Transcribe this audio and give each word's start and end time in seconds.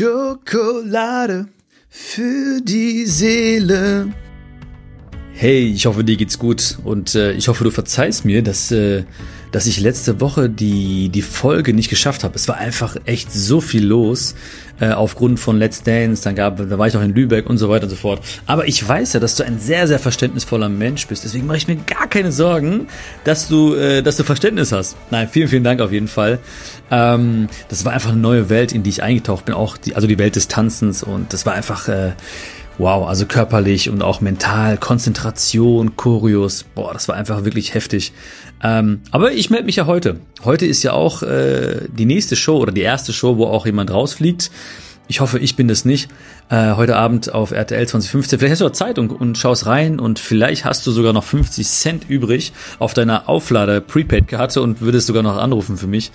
Schokolade 0.00 1.48
für 1.90 2.62
die 2.62 3.04
Seele. 3.04 4.10
Hey, 5.34 5.70
ich 5.74 5.84
hoffe, 5.84 6.04
dir 6.04 6.16
geht's 6.16 6.38
gut 6.38 6.78
und 6.84 7.14
äh, 7.14 7.32
ich 7.32 7.48
hoffe, 7.48 7.64
du 7.64 7.70
verzeihst 7.70 8.24
mir, 8.24 8.42
dass, 8.42 8.72
äh, 8.72 9.04
dass 9.52 9.66
ich 9.66 9.80
letzte 9.80 10.20
Woche 10.20 10.48
die, 10.48 11.08
die 11.08 11.22
Folge 11.22 11.74
nicht 11.74 11.90
geschafft 11.90 12.24
habe. 12.24 12.34
Es 12.36 12.48
war 12.48 12.56
einfach 12.56 12.96
echt 13.04 13.32
so 13.32 13.60
viel 13.60 13.84
los 13.84 14.34
äh, 14.80 14.90
aufgrund 14.90 15.38
von 15.38 15.58
Let's 15.58 15.82
Dance, 15.82 16.24
dann 16.24 16.34
gab, 16.34 16.56
da 16.56 16.78
war 16.78 16.86
ich 16.86 16.96
auch 16.96 17.02
in 17.02 17.14
Lübeck 17.14 17.48
und 17.48 17.58
so 17.58 17.68
weiter 17.68 17.84
und 17.84 17.90
so 17.90 17.96
fort. 17.96 18.20
Aber 18.46 18.66
ich 18.66 18.86
weiß 18.86 19.12
ja, 19.12 19.20
dass 19.20 19.36
du 19.36 19.44
ein 19.44 19.58
sehr, 19.58 19.86
sehr 19.86 19.98
verständnisvoller 19.98 20.68
Mensch 20.68 21.06
bist. 21.06 21.24
Deswegen 21.24 21.46
mache 21.46 21.58
ich 21.58 21.68
mir 21.68 21.76
gar 21.76 22.08
keine 22.08 22.32
Sorgen, 22.32 22.88
dass 23.24 23.48
du, 23.48 23.74
äh, 23.74 24.02
dass 24.02 24.16
du 24.16 24.24
Verständnis 24.24 24.72
hast. 24.72 24.96
Nein, 25.10 25.28
vielen, 25.30 25.48
vielen 25.48 25.64
Dank 25.64 25.80
auf 25.80 25.92
jeden 25.92 26.08
Fall. 26.08 26.38
Ähm, 26.90 27.48
das 27.68 27.84
war 27.84 27.92
einfach 27.92 28.10
eine 28.10 28.20
neue 28.20 28.48
Welt, 28.48 28.72
in 28.72 28.82
die 28.82 28.90
ich 28.90 29.02
eingetaucht 29.02 29.44
bin, 29.44 29.54
auch 29.54 29.76
die, 29.76 29.94
also 29.94 30.06
die 30.06 30.18
Welt 30.18 30.36
des 30.36 30.48
Tanzens 30.48 31.02
und 31.02 31.32
das 31.32 31.46
war 31.46 31.54
einfach 31.54 31.88
äh, 31.88 32.12
wow, 32.80 33.06
also 33.06 33.26
körperlich 33.26 33.90
und 33.90 34.02
auch 34.02 34.20
mental, 34.20 34.78
Konzentration, 34.78 35.96
Choreos, 35.96 36.64
boah, 36.74 36.92
das 36.94 37.08
war 37.08 37.14
einfach 37.14 37.44
wirklich 37.44 37.74
heftig. 37.74 38.12
Ähm, 38.62 39.02
aber 39.10 39.32
ich 39.32 39.50
melde 39.50 39.66
mich 39.66 39.76
ja 39.76 39.86
heute. 39.86 40.20
Heute 40.44 40.66
ist 40.66 40.82
ja 40.82 40.92
auch 40.92 41.22
äh, 41.22 41.88
die 41.92 42.06
nächste 42.06 42.36
Show 42.36 42.56
oder 42.58 42.72
die 42.72 42.80
erste 42.80 43.12
Show, 43.12 43.36
wo 43.36 43.46
auch 43.46 43.66
jemand 43.66 43.90
rausfliegt. 43.90 44.50
Ich 45.10 45.20
hoffe, 45.20 45.40
ich 45.40 45.56
bin 45.56 45.66
das 45.66 45.84
nicht. 45.84 46.08
Äh, 46.50 46.74
heute 46.74 46.94
Abend 46.94 47.34
auf 47.34 47.50
RTL 47.50 47.84
2015. 47.84 48.38
Vielleicht 48.38 48.52
hast 48.52 48.60
du 48.60 48.68
Zeit 48.68 48.96
und, 48.96 49.10
und 49.10 49.36
schaust 49.36 49.66
rein 49.66 49.98
und 49.98 50.20
vielleicht 50.20 50.64
hast 50.64 50.86
du 50.86 50.92
sogar 50.92 51.12
noch 51.12 51.24
50 51.24 51.66
Cent 51.66 52.08
übrig 52.08 52.52
auf 52.78 52.94
deiner 52.94 53.28
Auflader-Prepaid-Karte 53.28 54.62
und 54.62 54.82
würdest 54.82 55.08
sogar 55.08 55.24
noch 55.24 55.36
anrufen 55.36 55.76
für 55.76 55.88
mich. 55.88 56.12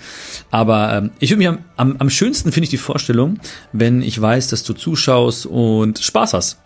Aber 0.50 0.94
ähm, 0.94 1.10
ich 1.18 1.28
würde 1.28 1.38
mich 1.38 1.48
am, 1.48 1.58
am, 1.76 1.96
am 1.98 2.08
schönsten 2.08 2.52
finde 2.52 2.64
ich 2.64 2.70
die 2.70 2.78
Vorstellung, 2.78 3.38
wenn 3.74 4.00
ich 4.00 4.18
weiß, 4.18 4.48
dass 4.48 4.62
du 4.62 4.72
zuschaust 4.72 5.44
und 5.44 5.98
Spaß 5.98 6.32
hast. 6.32 6.58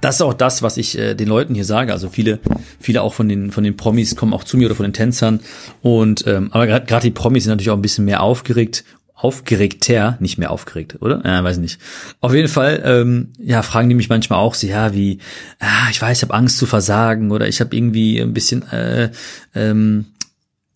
Das 0.00 0.16
ist 0.16 0.22
auch 0.22 0.34
das, 0.34 0.64
was 0.64 0.78
ich 0.78 0.98
äh, 0.98 1.14
den 1.14 1.28
Leuten 1.28 1.54
hier 1.54 1.64
sage. 1.64 1.92
Also 1.92 2.08
viele, 2.08 2.40
viele 2.80 3.02
auch 3.02 3.14
von 3.14 3.28
den 3.28 3.52
von 3.52 3.62
den 3.62 3.76
Promis 3.76 4.16
kommen 4.16 4.34
auch 4.34 4.42
zu 4.42 4.56
mir 4.56 4.66
oder 4.66 4.74
von 4.74 4.82
den 4.82 4.94
Tänzern. 4.94 5.38
Und 5.80 6.26
ähm, 6.26 6.48
aber 6.50 6.66
gerade 6.66 7.04
die 7.04 7.12
Promis 7.12 7.44
sind 7.44 7.52
natürlich 7.52 7.70
auch 7.70 7.76
ein 7.76 7.82
bisschen 7.82 8.04
mehr 8.04 8.20
aufgeregt 8.20 8.82
aufgeregter, 9.16 10.18
nicht 10.20 10.36
mehr 10.36 10.50
aufgeregt, 10.50 10.98
oder? 11.00 11.22
Ja, 11.24 11.42
weiß 11.42 11.56
nicht. 11.56 11.80
Auf 12.20 12.34
jeden 12.34 12.48
Fall, 12.48 12.82
ähm, 12.84 13.32
ja, 13.38 13.62
fragen 13.62 13.88
die 13.88 13.94
mich 13.94 14.10
manchmal 14.10 14.38
auch 14.38 14.54
so, 14.54 14.66
ja, 14.66 14.92
wie, 14.92 15.18
ah, 15.58 15.88
ich 15.90 16.00
weiß, 16.00 16.18
ich 16.18 16.22
habe 16.22 16.34
Angst 16.34 16.58
zu 16.58 16.66
versagen 16.66 17.32
oder 17.32 17.48
ich 17.48 17.60
habe 17.60 17.74
irgendwie 17.74 18.20
ein 18.20 18.34
bisschen, 18.34 18.70
äh, 18.70 19.10
ähm, 19.54 20.04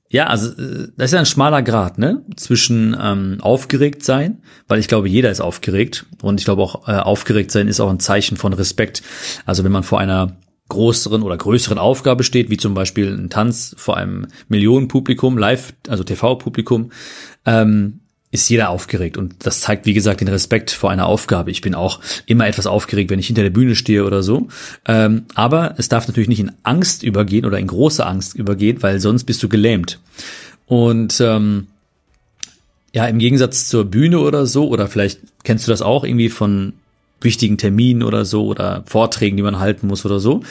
ja, 0.09 0.27
also 0.27 0.51
äh, 0.53 0.89
das 0.97 1.11
ist 1.11 1.13
ja 1.13 1.19
ein 1.19 1.27
schmaler 1.27 1.63
Grad, 1.63 1.99
ne, 1.99 2.23
zwischen 2.35 2.97
ähm, 2.99 3.39
aufgeregt 3.43 4.03
sein, 4.05 4.43
weil 4.69 4.81
ich 4.81 4.89
glaube, 4.89 5.09
jeder 5.09 5.31
ist 5.31 5.43
aufgeregt 5.43 6.07
und 6.23 6.41
ich 6.41 6.47
glaube 6.47 6.63
auch 6.63 6.89
äh, 6.89 6.93
aufgeregt 6.93 7.51
sein 7.51 7.69
ist 7.69 7.79
auch 7.79 7.91
ein 7.91 8.01
Zeichen 8.01 8.39
von 8.39 8.55
Respekt. 8.55 9.03
Also 9.45 9.65
wenn 9.65 9.73
man 9.73 9.83
vor 9.83 10.01
einer 10.01 10.39
größeren 10.71 11.23
oder 11.23 11.37
größeren 11.37 11.79
Aufgabe 11.79 12.25
steht, 12.25 12.49
wie 12.49 12.57
zum 12.57 12.73
Beispiel 12.73 13.13
ein 13.13 13.29
Tanz 13.29 13.75
vor 13.77 13.99
einem 13.99 14.29
Millionenpublikum, 14.49 15.37
Live, 15.37 15.75
also 15.89 16.05
TV-Publikum, 16.05 16.91
ähm, 17.45 18.01
ist 18.33 18.49
jeder 18.49 18.71
aufgeregt 18.71 19.17
und 19.17 19.35
das 19.41 19.61
zeigt, 19.61 19.87
wie 19.87 19.93
gesagt, 19.93 20.21
den 20.21 20.29
Respekt 20.29 20.71
vor 20.71 20.91
einer 20.91 21.07
Aufgabe. 21.07 21.51
Ich 21.51 21.63
bin 21.63 21.75
auch 21.75 22.01
immer 22.27 22.47
etwas 22.47 22.67
aufgeregt, 22.67 23.11
wenn 23.11 23.19
ich 23.19 23.27
hinter 23.27 23.43
der 23.43 23.51
Bühne 23.51 23.75
stehe 23.75 24.05
oder 24.05 24.23
so. 24.23 24.47
Ähm, 24.87 25.25
aber 25.35 25.75
es 25.79 25.89
darf 25.89 26.07
natürlich 26.07 26.29
nicht 26.29 26.39
in 26.39 26.53
Angst 26.63 27.03
übergehen 27.03 27.45
oder 27.45 27.59
in 27.59 27.67
große 27.67 28.07
Angst 28.07 28.37
übergehen, 28.37 28.83
weil 28.83 29.01
sonst 29.01 29.25
bist 29.25 29.43
du 29.43 29.49
gelähmt. 29.49 29.99
Und 30.67 31.21
ähm, 31.21 31.67
ja, 32.93 33.07
im 33.07 33.19
Gegensatz 33.19 33.69
zur 33.69 33.85
Bühne 33.85 34.21
oder 34.21 34.47
so, 34.47 34.69
oder 34.69 34.87
vielleicht 34.87 35.21
kennst 35.43 35.67
du 35.67 35.73
das 35.73 35.83
auch 35.83 36.05
irgendwie 36.05 36.29
von 36.29 36.75
wichtigen 37.21 37.59
Terminen 37.59 38.03
oder 38.03 38.25
so 38.25 38.47
oder 38.47 38.83
Vorträgen, 38.87 39.37
die 39.37 39.43
man 39.43 39.59
halten 39.59 39.87
muss 39.87 40.05
oder 40.05 40.21
so. 40.21 40.43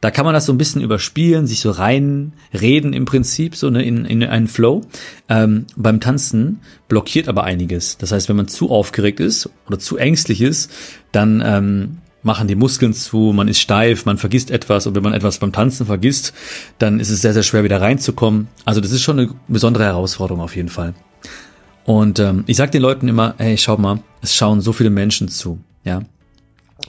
Da 0.00 0.10
kann 0.10 0.26
man 0.26 0.34
das 0.34 0.44
so 0.44 0.52
ein 0.52 0.58
bisschen 0.58 0.82
überspielen, 0.82 1.46
sich 1.46 1.60
so 1.60 1.70
reinreden 1.70 2.92
im 2.92 3.06
Prinzip, 3.06 3.56
so 3.56 3.70
ne, 3.70 3.82
in, 3.82 4.04
in 4.04 4.22
einen 4.22 4.48
Flow. 4.48 4.82
Ähm, 5.30 5.66
beim 5.76 6.00
Tanzen 6.00 6.60
blockiert 6.88 7.26
aber 7.26 7.44
einiges. 7.44 7.96
Das 7.96 8.12
heißt, 8.12 8.28
wenn 8.28 8.36
man 8.36 8.48
zu 8.48 8.70
aufgeregt 8.70 9.20
ist 9.20 9.48
oder 9.66 9.78
zu 9.78 9.96
ängstlich 9.96 10.42
ist, 10.42 10.70
dann 11.12 11.42
ähm, 11.44 11.98
machen 12.22 12.48
die 12.48 12.54
Muskeln 12.54 12.92
zu, 12.92 13.32
man 13.34 13.48
ist 13.48 13.60
steif, 13.60 14.06
man 14.06 14.18
vergisst 14.18 14.50
etwas 14.50 14.86
und 14.86 14.94
wenn 14.94 15.02
man 15.02 15.14
etwas 15.14 15.38
beim 15.38 15.52
Tanzen 15.52 15.86
vergisst, 15.86 16.34
dann 16.78 16.98
ist 16.98 17.10
es 17.10 17.22
sehr, 17.22 17.34
sehr 17.34 17.42
schwer 17.42 17.64
wieder 17.64 17.80
reinzukommen. 17.80 18.48
Also 18.64 18.80
das 18.80 18.92
ist 18.92 19.02
schon 19.02 19.18
eine 19.18 19.30
besondere 19.46 19.84
Herausforderung 19.84 20.42
auf 20.42 20.56
jeden 20.56 20.70
Fall. 20.70 20.94
Und 21.84 22.18
ähm, 22.18 22.44
ich 22.46 22.56
sag 22.56 22.72
den 22.72 22.82
Leuten 22.82 23.08
immer, 23.08 23.34
hey, 23.38 23.56
schau 23.58 23.76
mal, 23.76 24.00
es 24.22 24.34
schauen 24.34 24.62
so 24.62 24.72
viele 24.72 24.90
Menschen 24.90 25.28
zu, 25.28 25.58
ja. 25.84 26.02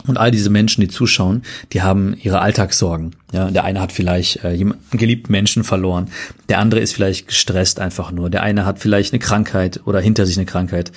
Und 0.07 0.17
all 0.17 0.29
diese 0.29 0.49
Menschen, 0.49 0.81
die 0.81 0.87
zuschauen, 0.87 1.43
die 1.71 1.81
haben 1.81 2.15
ihre 2.21 2.39
Alltagssorgen. 2.39 3.15
Ja, 3.31 3.49
der 3.49 3.63
eine 3.63 3.79
hat 3.79 3.91
vielleicht 3.91 4.43
äh, 4.43 4.53
jemanden, 4.53 4.97
geliebten 4.97 5.31
Menschen 5.31 5.63
verloren. 5.63 6.09
Der 6.49 6.59
andere 6.59 6.81
ist 6.81 6.93
vielleicht 6.93 7.27
gestresst 7.27 7.79
einfach 7.79 8.11
nur. 8.11 8.29
Der 8.29 8.43
eine 8.43 8.65
hat 8.65 8.79
vielleicht 8.79 9.13
eine 9.13 9.19
Krankheit 9.19 9.81
oder 9.85 9.99
hinter 9.99 10.25
sich 10.25 10.37
eine 10.37 10.45
Krankheit. 10.45 10.91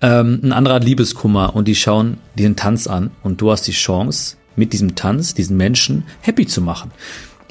Ähm, 0.00 0.40
ein 0.42 0.52
anderer 0.52 0.76
hat 0.76 0.84
Liebeskummer 0.84 1.54
und 1.54 1.68
die 1.68 1.74
schauen 1.74 2.18
diesen 2.36 2.56
Tanz 2.56 2.86
an 2.86 3.10
und 3.22 3.40
du 3.40 3.50
hast 3.50 3.66
die 3.66 3.72
Chance, 3.72 4.36
mit 4.56 4.72
diesem 4.72 4.96
Tanz 4.96 5.34
diesen 5.34 5.56
Menschen 5.56 6.04
happy 6.20 6.46
zu 6.46 6.60
machen. 6.60 6.90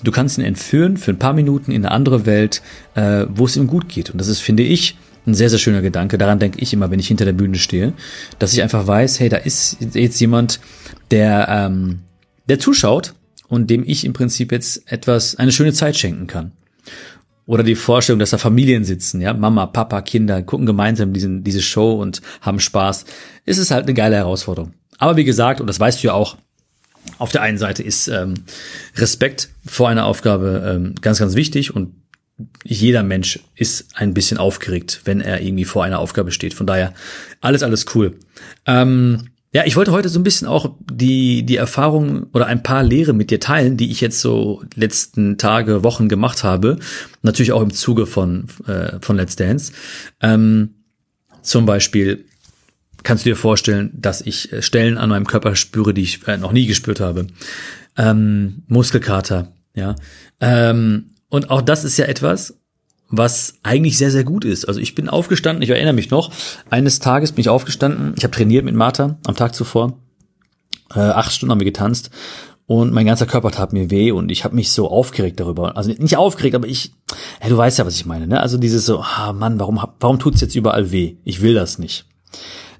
Du 0.03 0.11
kannst 0.11 0.37
ihn 0.37 0.43
entführen 0.43 0.97
für 0.97 1.11
ein 1.11 1.19
paar 1.19 1.33
Minuten 1.33 1.71
in 1.71 1.85
eine 1.85 1.93
andere 1.93 2.25
Welt, 2.25 2.61
äh, 2.95 3.25
wo 3.29 3.45
es 3.45 3.55
ihm 3.55 3.67
gut 3.67 3.89
geht. 3.89 4.11
Und 4.11 4.19
das 4.19 4.27
ist, 4.27 4.41
finde 4.41 4.63
ich, 4.63 4.97
ein 5.27 5.33
sehr, 5.33 5.49
sehr 5.49 5.59
schöner 5.59 5.81
Gedanke. 5.81 6.17
Daran 6.17 6.39
denke 6.39 6.59
ich 6.59 6.73
immer, 6.73 6.89
wenn 6.89 6.99
ich 6.99 7.07
hinter 7.07 7.25
der 7.25 7.33
Bühne 7.33 7.57
stehe, 7.57 7.93
dass 8.39 8.53
ich 8.53 8.61
einfach 8.61 8.88
weiß, 8.88 9.19
hey, 9.19 9.29
da 9.29 9.38
ist 9.38 9.77
jetzt 9.93 10.19
jemand, 10.19 10.59
der, 11.11 11.47
ähm, 11.49 11.99
der 12.47 12.59
zuschaut 12.59 13.13
und 13.47 13.69
dem 13.69 13.83
ich 13.85 14.05
im 14.05 14.13
Prinzip 14.13 14.51
jetzt 14.51 14.89
etwas, 14.91 15.35
eine 15.35 15.51
schöne 15.51 15.73
Zeit 15.73 15.97
schenken 15.97 16.27
kann. 16.27 16.51
Oder 17.45 17.63
die 17.63 17.75
Vorstellung, 17.75 18.19
dass 18.19 18.31
da 18.31 18.37
Familien 18.37 18.83
sitzen, 18.83 19.21
ja, 19.21 19.33
Mama, 19.33 19.67
Papa, 19.67 20.01
Kinder, 20.01 20.41
gucken 20.41 20.66
gemeinsam 20.66 21.13
diesen, 21.13 21.43
diese 21.43 21.61
Show 21.61 21.93
und 21.93 22.21
haben 22.41 22.59
Spaß. 22.59 23.05
ist 23.45 23.57
Es 23.57 23.71
halt 23.71 23.83
eine 23.83 23.93
geile 23.93 24.17
Herausforderung. 24.17 24.73
Aber 24.97 25.16
wie 25.16 25.23
gesagt, 25.23 25.61
und 25.61 25.67
das 25.67 25.79
weißt 25.79 26.03
du 26.03 26.07
ja 26.07 26.13
auch, 26.13 26.37
auf 27.19 27.31
der 27.31 27.41
einen 27.41 27.57
Seite 27.57 27.83
ist 27.83 28.09
ähm, 28.09 28.33
Respekt 28.97 29.49
vor 29.66 29.87
einer 29.87 30.05
Aufgabe 30.05 30.75
ähm, 30.75 30.95
ganz, 30.99 31.19
ganz 31.19 31.35
wichtig 31.35 31.73
und 31.73 31.93
jeder 32.63 33.03
Mensch 33.03 33.39
ist 33.55 33.87
ein 33.95 34.13
bisschen 34.13 34.37
aufgeregt, 34.37 35.01
wenn 35.05 35.21
er 35.21 35.41
irgendwie 35.41 35.65
vor 35.65 35.83
einer 35.83 35.99
Aufgabe 35.99 36.31
steht. 36.31 36.53
Von 36.53 36.67
daher 36.67 36.93
alles, 37.41 37.63
alles 37.63 37.85
cool. 37.95 38.15
Ähm, 38.65 39.29
ja, 39.53 39.63
ich 39.65 39.75
wollte 39.75 39.91
heute 39.91 40.09
so 40.09 40.19
ein 40.19 40.23
bisschen 40.23 40.47
auch 40.47 40.75
die, 40.91 41.43
die 41.43 41.55
Erfahrung 41.55 42.27
oder 42.33 42.45
ein 42.45 42.61
paar 42.61 42.83
Lehre 42.83 43.13
mit 43.13 43.31
dir 43.31 43.39
teilen, 43.39 43.77
die 43.77 43.89
ich 43.89 44.01
jetzt 44.01 44.19
so 44.19 44.63
letzten 44.75 45.37
Tage, 45.37 45.83
Wochen 45.83 46.09
gemacht 46.09 46.43
habe. 46.43 46.77
Natürlich 47.23 47.53
auch 47.53 47.61
im 47.61 47.73
Zuge 47.73 48.05
von, 48.05 48.47
äh, 48.67 48.99
von 49.01 49.15
Let's 49.15 49.35
Dance. 49.35 49.71
Ähm, 50.21 50.75
zum 51.41 51.65
Beispiel 51.65 52.25
kannst 53.03 53.25
du 53.25 53.29
dir 53.29 53.35
vorstellen, 53.35 53.89
dass 53.93 54.21
ich 54.21 54.51
äh, 54.51 54.61
Stellen 54.61 54.97
an 54.97 55.09
meinem 55.09 55.25
Körper 55.25 55.55
spüre, 55.55 55.93
die 55.93 56.03
ich 56.03 56.27
äh, 56.27 56.37
noch 56.37 56.51
nie 56.51 56.67
gespürt 56.67 56.99
habe. 56.99 57.27
Ähm, 57.97 58.63
Muskelkater, 58.67 59.53
ja. 59.73 59.95
Ähm, 60.39 61.11
und 61.29 61.49
auch 61.49 61.61
das 61.61 61.83
ist 61.83 61.97
ja 61.97 62.05
etwas, 62.05 62.59
was 63.09 63.55
eigentlich 63.63 63.97
sehr, 63.97 64.11
sehr 64.11 64.23
gut 64.23 64.43
ist. 64.43 64.65
Also 64.65 64.79
ich 64.79 64.95
bin 64.95 65.09
aufgestanden, 65.09 65.61
ich 65.63 65.69
erinnere 65.69 65.93
mich 65.93 66.09
noch, 66.09 66.31
eines 66.69 66.99
Tages 66.99 67.31
bin 67.31 67.41
ich 67.41 67.49
aufgestanden, 67.49 68.13
ich 68.17 68.23
habe 68.23 68.35
trainiert 68.35 68.65
mit 68.65 68.75
Martha 68.75 69.17
am 69.25 69.35
Tag 69.35 69.55
zuvor, 69.55 69.99
äh, 70.93 70.99
acht 70.99 71.31
Stunden 71.31 71.51
haben 71.51 71.59
wir 71.59 71.66
getanzt 71.66 72.11
und 72.66 72.91
mein 72.91 73.05
ganzer 73.05 73.25
Körper 73.25 73.51
tat 73.51 73.71
mir 73.71 73.89
weh 73.89 74.11
und 74.11 74.29
ich 74.29 74.43
habe 74.43 74.55
mich 74.55 74.71
so 74.71 74.89
aufgeregt 74.89 75.39
darüber. 75.39 75.77
Also 75.77 75.89
nicht 75.89 76.17
aufgeregt, 76.17 76.53
aber 76.55 76.67
ich, 76.67 76.91
ja, 77.41 77.47
du 77.47 77.55
weißt 77.55 77.79
ja, 77.79 77.85
was 77.85 77.95
ich 77.95 78.05
meine, 78.05 78.27
ne? 78.27 78.41
Also 78.41 78.57
dieses 78.57 78.85
so, 78.85 78.99
ah 78.99 79.31
Mann, 79.31 79.57
warum, 79.57 79.79
warum 80.01 80.19
tut's 80.19 80.41
jetzt 80.41 80.55
überall 80.55 80.91
weh? 80.91 81.16
Ich 81.23 81.41
will 81.41 81.53
das 81.53 81.79
nicht. 81.79 82.05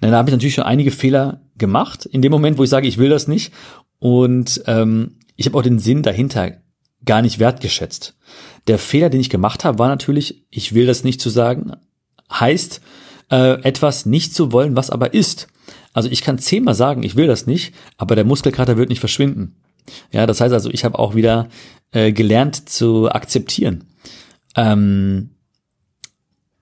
Na, 0.02 0.12
da 0.12 0.18
habe 0.18 0.30
ich 0.30 0.34
natürlich 0.34 0.56
schon 0.56 0.66
einige 0.66 0.91
Fehler 0.91 1.42
gemacht, 1.57 2.06
in 2.06 2.22
dem 2.22 2.33
Moment, 2.33 2.57
wo 2.57 2.63
ich 2.63 2.69
sage, 2.69 2.88
ich 2.88 2.98
will 2.98 3.10
das 3.10 3.30
nicht. 3.30 3.54
Und 4.00 4.62
ähm, 4.68 5.16
ich 5.38 5.45
habe 5.45 5.57
auch 5.57 5.63
den 5.63 5.80
Sinn 5.80 6.04
dahinter 6.04 6.51
gar 7.06 7.22
nicht 7.22 7.40
wertgeschätzt. 7.40 8.16
Der 8.68 8.80
Fehler, 8.80 9.10
den 9.10 9.22
ich 9.22 9.30
gemacht 9.30 9.64
habe, 9.64 9.80
war 9.80 9.88
natürlich, 9.88 10.46
ich 10.50 10.74
will 10.74 10.86
das 10.86 11.04
nicht 11.04 11.22
zu 11.22 11.30
sagen, 11.30 11.72
heißt, 12.32 12.82
äh, 13.32 13.62
etwas 13.62 14.06
nicht 14.06 14.34
zu 14.34 14.52
wollen, 14.52 14.76
was 14.76 14.90
aber 14.90 15.14
ist. 15.14 15.48
Also 15.94 16.10
ich 16.10 16.22
kann 16.22 16.38
zehnmal 16.38 16.76
sagen, 16.76 17.04
ich 17.04 17.16
will 17.16 17.28
das 17.28 17.48
nicht, 17.48 17.74
aber 17.98 18.16
der 18.16 18.26
Muskelkater 18.26 18.78
wird 18.78 18.90
nicht 18.90 19.00
verschwinden. 19.00 19.56
Ja, 20.12 20.26
das 20.26 20.42
heißt 20.42 20.54
also, 20.54 20.70
ich 20.70 20.84
habe 20.84 21.00
auch 21.00 21.16
wieder 21.16 21.48
äh, 21.92 22.12
gelernt 22.12 22.70
zu 22.70 23.10
akzeptieren. 23.10 23.86
Ähm, 24.56 25.32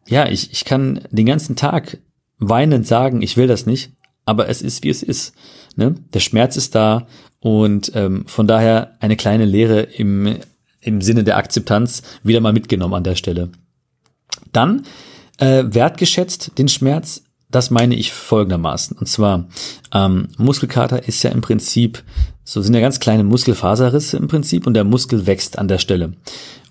ja, 0.07 0.29
ich, 0.29 0.51
ich 0.51 0.65
kann 0.65 1.01
den 1.09 1.25
ganzen 1.25 1.55
Tag 1.55 1.97
weinend 2.37 2.85
sagen, 2.85 3.21
ich 3.21 3.37
will 3.37 3.47
das 3.47 3.65
nicht, 3.65 3.93
aber 4.25 4.49
es 4.49 4.61
ist, 4.61 4.83
wie 4.83 4.89
es 4.89 5.01
ist. 5.01 5.33
Ne? 5.75 5.95
Der 6.13 6.19
Schmerz 6.19 6.57
ist 6.57 6.75
da 6.75 7.07
und 7.45 7.91
ähm, 7.93 8.23
von 8.25 8.47
daher 8.47 8.95
eine 9.01 9.15
kleine 9.15 9.45
Lehre 9.45 9.81
im, 9.81 10.37
im 10.81 11.01
Sinne 11.01 11.23
der 11.23 11.37
Akzeptanz 11.37 12.01
wieder 12.23 12.41
mal 12.41 12.53
mitgenommen 12.53 12.95
an 12.95 13.03
der 13.03 13.13
Stelle. 13.13 13.49
Dann 14.51 14.81
äh, 15.37 15.63
wertgeschätzt 15.67 16.57
den 16.57 16.67
Schmerz, 16.67 17.21
das 17.51 17.69
meine 17.69 17.93
ich 17.93 18.11
folgendermaßen. 18.11 18.97
Und 18.97 19.05
zwar, 19.05 19.47
ähm, 19.93 20.29
Muskelkater 20.39 21.07
ist 21.07 21.21
ja 21.21 21.29
im 21.29 21.41
Prinzip, 21.41 22.01
so 22.43 22.63
sind 22.63 22.73
ja 22.73 22.81
ganz 22.81 22.99
kleine 22.99 23.23
Muskelfaserrisse 23.23 24.17
im 24.17 24.27
Prinzip 24.27 24.65
und 24.65 24.73
der 24.73 24.83
Muskel 24.83 25.27
wächst 25.27 25.59
an 25.59 25.67
der 25.67 25.77
Stelle. 25.77 26.13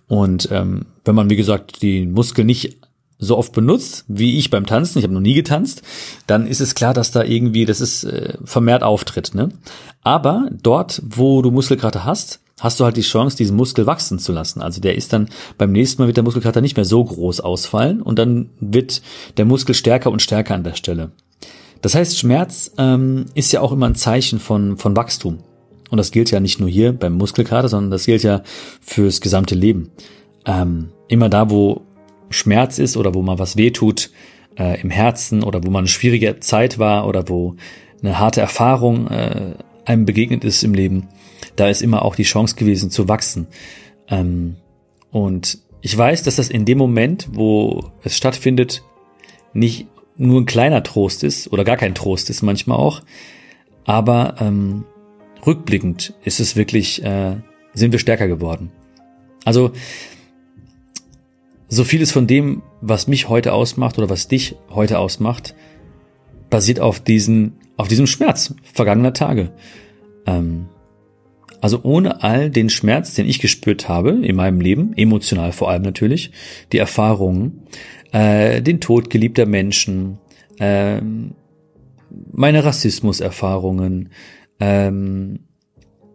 Und 0.09 0.49
ähm, 0.50 0.87
wenn 1.05 1.15
man, 1.15 1.31
wie 1.31 1.37
gesagt, 1.37 1.82
die 1.82 2.05
Muskel 2.05 2.44
nicht 2.44 2.84
so 3.19 3.39
oft 3.39 3.53
benutzt, 3.53 4.05
wie 4.09 4.39
ich 4.39 4.51
beim 4.51 4.67
Tanzen, 4.67 4.99
ich 4.99 5.05
habe 5.05 5.15
noch 5.15 5.21
nie 5.21 5.35
getanzt, 5.35 5.83
dann 6.27 6.47
ist 6.47 6.61
es 6.61 6.75
klar, 6.75 6.95
dass 6.95 7.11
da 7.11 7.23
irgendwie, 7.23 7.65
das 7.65 7.81
ist 7.81 8.05
äh, 8.05 8.37
vermehrt 8.45 8.83
auftritt. 8.83 9.35
Ne? 9.35 9.51
Aber 10.03 10.49
dort, 10.63 11.03
wo 11.05 11.43
du 11.43 11.51
Muskelkater 11.51 12.05
hast, 12.05 12.41
hast 12.61 12.81
du 12.81 12.85
halt 12.85 12.97
die 12.97 13.03
Chance, 13.03 13.37
diesen 13.37 13.57
Muskel 13.57 13.87
wachsen 13.87 14.19
zu 14.19 14.33
lassen. 14.33 14.63
Also 14.63 14.81
der 14.81 14.97
ist 14.97 15.13
dann 15.13 15.29
beim 15.59 15.73
nächsten 15.73 16.01
Mal 16.01 16.07
wird 16.07 16.17
der 16.17 16.25
Muskelkater 16.25 16.61
nicht 16.61 16.77
mehr 16.77 16.85
so 16.85 17.05
groß 17.05 17.41
ausfallen 17.41 18.01
und 18.03 18.19
dann 18.19 18.51
wird 18.61 19.03
der 19.37 19.45
Muskel 19.45 19.75
stärker 19.75 20.11
und 20.11 20.23
stärker 20.23 20.55
an 20.55 20.65
der 20.65 20.75
Stelle. 20.75 21.11
Das 21.83 21.95
heißt, 21.95 22.19
Schmerz 22.19 22.73
ähm, 22.79 23.27
ist 23.35 23.53
ja 23.53 23.61
auch 23.61 23.73
immer 23.73 23.87
ein 23.87 23.95
Zeichen 23.95 24.39
von, 24.39 24.77
von 24.77 24.97
Wachstum. 24.97 25.39
Und 25.91 25.99
das 25.99 26.11
gilt 26.11 26.31
ja 26.31 26.41
nicht 26.41 26.59
nur 26.59 26.69
hier 26.69 26.93
beim 26.93 27.13
Muskelkater, 27.13 27.69
sondern 27.69 27.91
das 27.91 28.07
gilt 28.07 28.23
ja 28.23 28.43
fürs 28.81 29.21
gesamte 29.21 29.55
Leben. 29.55 29.91
Ähm, 30.47 30.89
immer 31.09 31.29
da, 31.29 31.51
wo 31.51 31.83
Schmerz 32.35 32.79
ist 32.79 32.97
oder 32.97 33.15
wo 33.15 33.23
man 33.23 33.39
was 33.39 33.57
wehtut 33.57 34.11
äh, 34.59 34.81
im 34.81 34.91
Herzen 34.91 35.43
oder 35.43 35.65
wo 35.65 35.71
man 35.71 35.81
eine 35.81 35.89
schwierige 35.89 36.41
Zeit 36.41 36.79
war 36.79 37.07
oder 37.07 37.29
wo 37.29 37.57
eine 38.03 38.19
harte 38.19 38.41
Erfahrung 38.41 39.09
äh, 39.09 39.55
einem 39.85 40.05
begegnet 40.05 40.45
ist 40.45 40.63
im 40.63 40.75
Leben, 40.75 41.09
da 41.57 41.69
ist 41.69 41.83
immer 41.83 42.05
auch 42.05 42.17
die 42.17 42.23
Chance 42.23 42.57
gewesen 42.57 42.91
zu 42.91 43.09
wachsen. 43.09 43.47
Ähm, 44.09 44.57
und 45.11 45.59
ich 45.81 45.97
weiß, 45.97 46.23
dass 46.23 46.37
das 46.37 46.49
in 46.49 46.65
dem 46.65 46.79
Moment, 46.79 47.29
wo 47.33 47.91
es 48.03 48.17
stattfindet, 48.17 48.83
nicht 49.53 49.87
nur 50.17 50.41
ein 50.41 50.47
kleiner 50.47 50.83
Trost 50.83 51.25
ist 51.25 51.53
oder 51.53 51.65
gar 51.65 51.77
kein 51.77 51.95
Trost 51.95 52.31
ist 52.31 52.43
manchmal 52.43 52.79
auch, 52.79 53.03
aber 53.85 54.37
ähm, 54.41 54.85
rückblickend 55.47 56.15
ist 56.25 56.41
es 56.41 56.57
wirklich, 56.57 57.03
äh, 57.05 57.37
sind 57.75 57.93
wir 57.93 57.99
stärker 57.99 58.29
geworden. 58.29 58.71
Also 59.45 59.73
so 61.75 61.85
vieles 61.85 62.12
von 62.12 62.26
dem, 62.26 62.62
was 62.81 63.09
mich 63.09 63.29
heute 63.29 63.53
ausmacht 63.53 63.99
oder 63.99 64.09
was 64.09 64.29
dich 64.29 64.56
heute 64.71 64.99
ausmacht, 64.99 65.55
basiert 66.50 66.81
auf 66.81 67.00
diesen, 67.00 67.55
auf 67.76 67.88
diesem 67.88 68.06
Schmerz 68.06 68.55
vergangener 68.73 69.12
Tage. 69.12 69.53
Ähm, 70.26 70.67
also 71.61 71.81
ohne 71.82 72.23
all 72.23 72.50
den 72.50 72.69
Schmerz, 72.69 73.15
den 73.15 73.26
ich 73.26 73.41
gespürt 73.41 73.88
habe 73.88 74.11
in 74.11 74.37
meinem 74.37 74.61
Leben, 74.61 74.93
emotional 74.97 75.53
vor 75.53 75.71
allem 75.71 75.82
natürlich, 75.82 76.31
die 76.73 76.79
Erfahrungen, 76.79 77.62
äh, 78.12 78.61
den 78.61 78.81
Tod 78.81 79.11
geliebter 79.11 79.47
Menschen, 79.47 80.19
äh, 80.59 81.00
meine 82.32 82.65
Rassismuserfahrungen, 82.65 84.11
ähm, 84.61 85.41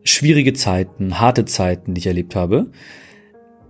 schwierige 0.03 0.53
Zeiten, 0.53 1.19
harte 1.19 1.45
Zeiten, 1.45 1.93
die 1.93 1.99
ich 1.99 2.07
erlebt 2.07 2.35
habe, 2.35 2.71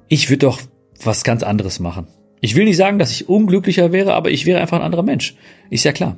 ich 0.09 0.30
würde 0.30 0.47
doch 0.47 0.59
was 1.04 1.24
ganz 1.24 1.44
anderes 1.44 1.80
machen. 1.80 2.07
Ich 2.42 2.56
will 2.56 2.66
nicht 2.66 2.78
sagen, 2.78 3.00
dass 3.00 3.12
ich 3.12 3.28
unglücklicher 3.28 3.92
wäre, 3.92 4.13
aber 4.13 4.31
ich 4.31 4.46
wäre 4.46 4.62
einfach 4.62 4.78
ein 4.78 4.84
anderer 4.84 5.04
Mensch. 5.04 5.36
Ist 5.69 5.84
ja 5.84 5.92
klar. 5.92 6.18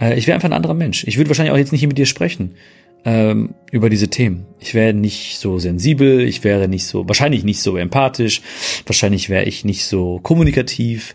Äh, 0.00 0.18
ich 0.18 0.26
wäre 0.26 0.34
einfach 0.34 0.48
ein 0.48 0.54
anderer 0.54 0.74
Mensch. 0.74 1.04
Ich 1.06 1.16
würde 1.16 1.30
wahrscheinlich 1.30 1.52
auch 1.52 1.58
jetzt 1.58 1.72
nicht 1.72 1.80
hier 1.80 1.88
mit 1.88 1.98
dir 1.98 2.06
sprechen 2.06 2.54
ähm, 3.04 3.54
über 3.70 3.90
diese 3.90 4.08
Themen. 4.08 4.46
Ich 4.60 4.74
wäre 4.74 4.94
nicht 4.94 5.38
so 5.38 5.58
sensibel, 5.58 6.20
ich 6.22 6.44
wäre 6.44 6.68
nicht 6.68 6.86
so, 6.86 7.08
wahrscheinlich 7.08 7.44
nicht 7.44 7.60
so 7.60 7.76
empathisch, 7.76 8.42
wahrscheinlich 8.86 9.28
wäre 9.28 9.44
ich 9.44 9.64
nicht 9.64 9.84
so 9.86 10.20
kommunikativ. 10.20 11.14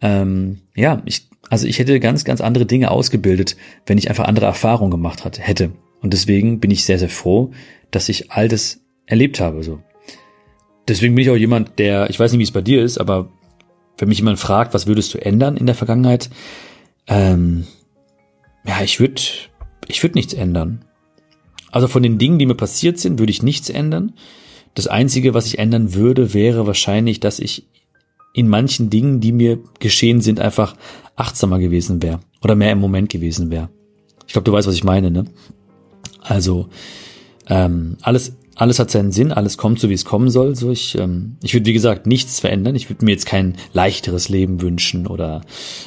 Ähm, 0.00 0.60
ja, 0.74 1.02
ich, 1.04 1.28
also 1.50 1.66
ich 1.66 1.78
hätte 1.78 2.00
ganz, 2.00 2.24
ganz 2.24 2.40
andere 2.40 2.66
Dinge 2.66 2.90
ausgebildet, 2.90 3.56
wenn 3.86 3.98
ich 3.98 4.08
einfach 4.08 4.24
andere 4.24 4.46
Erfahrungen 4.46 4.90
gemacht 4.90 5.24
hat, 5.24 5.38
hätte. 5.38 5.72
Und 6.00 6.12
deswegen 6.12 6.60
bin 6.60 6.70
ich 6.70 6.84
sehr, 6.84 6.98
sehr 6.98 7.08
froh, 7.08 7.52
dass 7.90 8.08
ich 8.08 8.30
all 8.30 8.48
das 8.48 8.80
erlebt 9.06 9.40
habe. 9.40 9.62
So. 9.62 9.80
Deswegen 10.88 11.14
bin 11.14 11.22
ich 11.22 11.30
auch 11.30 11.36
jemand, 11.36 11.78
der, 11.78 12.10
ich 12.10 12.20
weiß 12.20 12.32
nicht, 12.32 12.38
wie 12.38 12.44
es 12.44 12.52
bei 12.52 12.60
dir 12.60 12.82
ist, 12.82 12.98
aber 12.98 13.28
wenn 13.98 14.08
mich 14.08 14.18
jemand 14.18 14.38
fragt, 14.38 14.74
was 14.74 14.86
würdest 14.86 15.14
du 15.14 15.18
ändern 15.18 15.56
in 15.56 15.66
der 15.66 15.74
Vergangenheit, 15.74 16.30
ähm, 17.06 17.66
ja, 18.66 18.82
ich 18.82 19.00
würde, 19.00 19.20
ich 19.88 20.02
würde 20.02 20.16
nichts 20.16 20.34
ändern. 20.34 20.84
Also 21.70 21.88
von 21.88 22.02
den 22.02 22.18
Dingen, 22.18 22.38
die 22.38 22.46
mir 22.46 22.54
passiert 22.54 22.98
sind, 22.98 23.18
würde 23.18 23.30
ich 23.30 23.42
nichts 23.42 23.68
ändern. 23.68 24.14
Das 24.74 24.86
Einzige, 24.86 25.34
was 25.34 25.46
ich 25.46 25.58
ändern 25.58 25.94
würde, 25.94 26.34
wäre 26.34 26.66
wahrscheinlich, 26.66 27.20
dass 27.20 27.38
ich 27.38 27.66
in 28.32 28.48
manchen 28.48 28.90
Dingen, 28.90 29.20
die 29.20 29.32
mir 29.32 29.58
geschehen 29.78 30.20
sind, 30.20 30.40
einfach 30.40 30.76
achtsamer 31.16 31.58
gewesen 31.58 32.02
wäre 32.02 32.20
oder 32.42 32.56
mehr 32.56 32.72
im 32.72 32.80
Moment 32.80 33.08
gewesen 33.08 33.50
wäre. 33.50 33.70
Ich 34.26 34.32
glaube, 34.32 34.44
du 34.44 34.52
weißt, 34.52 34.66
was 34.66 34.74
ich 34.74 34.84
meine, 34.84 35.10
ne? 35.10 35.24
Also 36.20 36.68
ähm, 37.48 37.96
alles, 38.02 38.36
alles 38.56 38.78
hat 38.78 38.90
seinen 38.90 39.12
Sinn, 39.12 39.32
alles 39.32 39.58
kommt 39.58 39.80
so, 39.80 39.88
wie 39.88 39.94
es 39.94 40.04
kommen 40.04 40.30
soll. 40.30 40.54
So 40.54 40.70
ich, 40.70 40.96
ähm, 40.96 41.36
ich 41.42 41.54
würde 41.54 41.66
wie 41.66 41.72
gesagt 41.72 42.06
nichts 42.06 42.40
verändern. 42.40 42.76
Ich 42.76 42.88
würde 42.88 43.04
mir 43.04 43.12
jetzt 43.12 43.26
kein 43.26 43.56
leichteres 43.72 44.28
Leben 44.28 44.60
wünschen 44.60 45.06
oder 45.06 45.42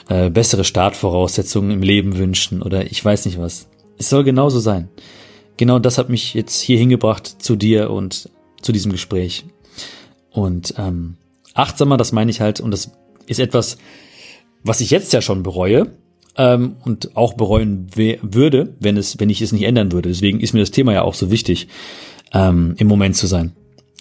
äh, 0.10 0.30
bessere 0.30 0.64
Startvoraussetzungen 0.64 1.72
im 1.72 1.82
Leben 1.82 2.18
wünschen 2.18 2.62
oder 2.62 2.90
ich 2.92 3.04
weiß 3.04 3.26
nicht 3.26 3.40
was. 3.40 3.70
Es 3.98 4.10
soll 4.10 4.24
genauso 4.24 4.60
sein 4.60 4.90
genau 5.58 5.80
das 5.80 5.98
hat 5.98 6.10
mich 6.10 6.34
jetzt 6.34 6.62
hier 6.62 6.78
hingebracht 6.78 7.42
zu 7.42 7.56
dir 7.56 7.90
und 7.90 8.30
zu 8.62 8.72
diesem 8.72 8.92
Gespräch. 8.92 9.46
Und 10.32 10.76
ähm, 10.78 11.18
achtsamer, 11.54 11.98
das 11.98 12.12
meine 12.12 12.32
ich 12.32 12.40
halt, 12.40 12.62
und 12.62 12.72
das 12.72 12.92
ist 13.26 13.40
etwas, 13.40 13.78
was 14.64 14.82
ich 14.82 14.92
jetzt 14.92 15.12
ja 15.14 15.22
schon 15.22 15.44
bereue 15.44 15.92
ähm, 16.38 16.78
und 16.86 17.18
auch 17.18 17.34
bereuen 17.34 17.88
würde, 17.96 18.76
wenn 18.80 18.98
es, 18.98 19.20
wenn 19.20 19.30
ich 19.30 19.42
es 19.42 19.52
nicht 19.52 19.64
ändern 19.64 19.92
würde. 19.92 20.10
Deswegen 20.10 20.40
ist 20.40 20.54
mir 20.54 20.62
das 20.62 20.72
Thema 20.72 20.94
ja 20.94 21.02
auch 21.02 21.16
so 21.16 21.32
wichtig, 21.32 21.68
ähm, 22.34 22.76
im 22.78 22.88
Moment 22.88 23.16
zu 23.16 23.28
sein. 23.28 23.54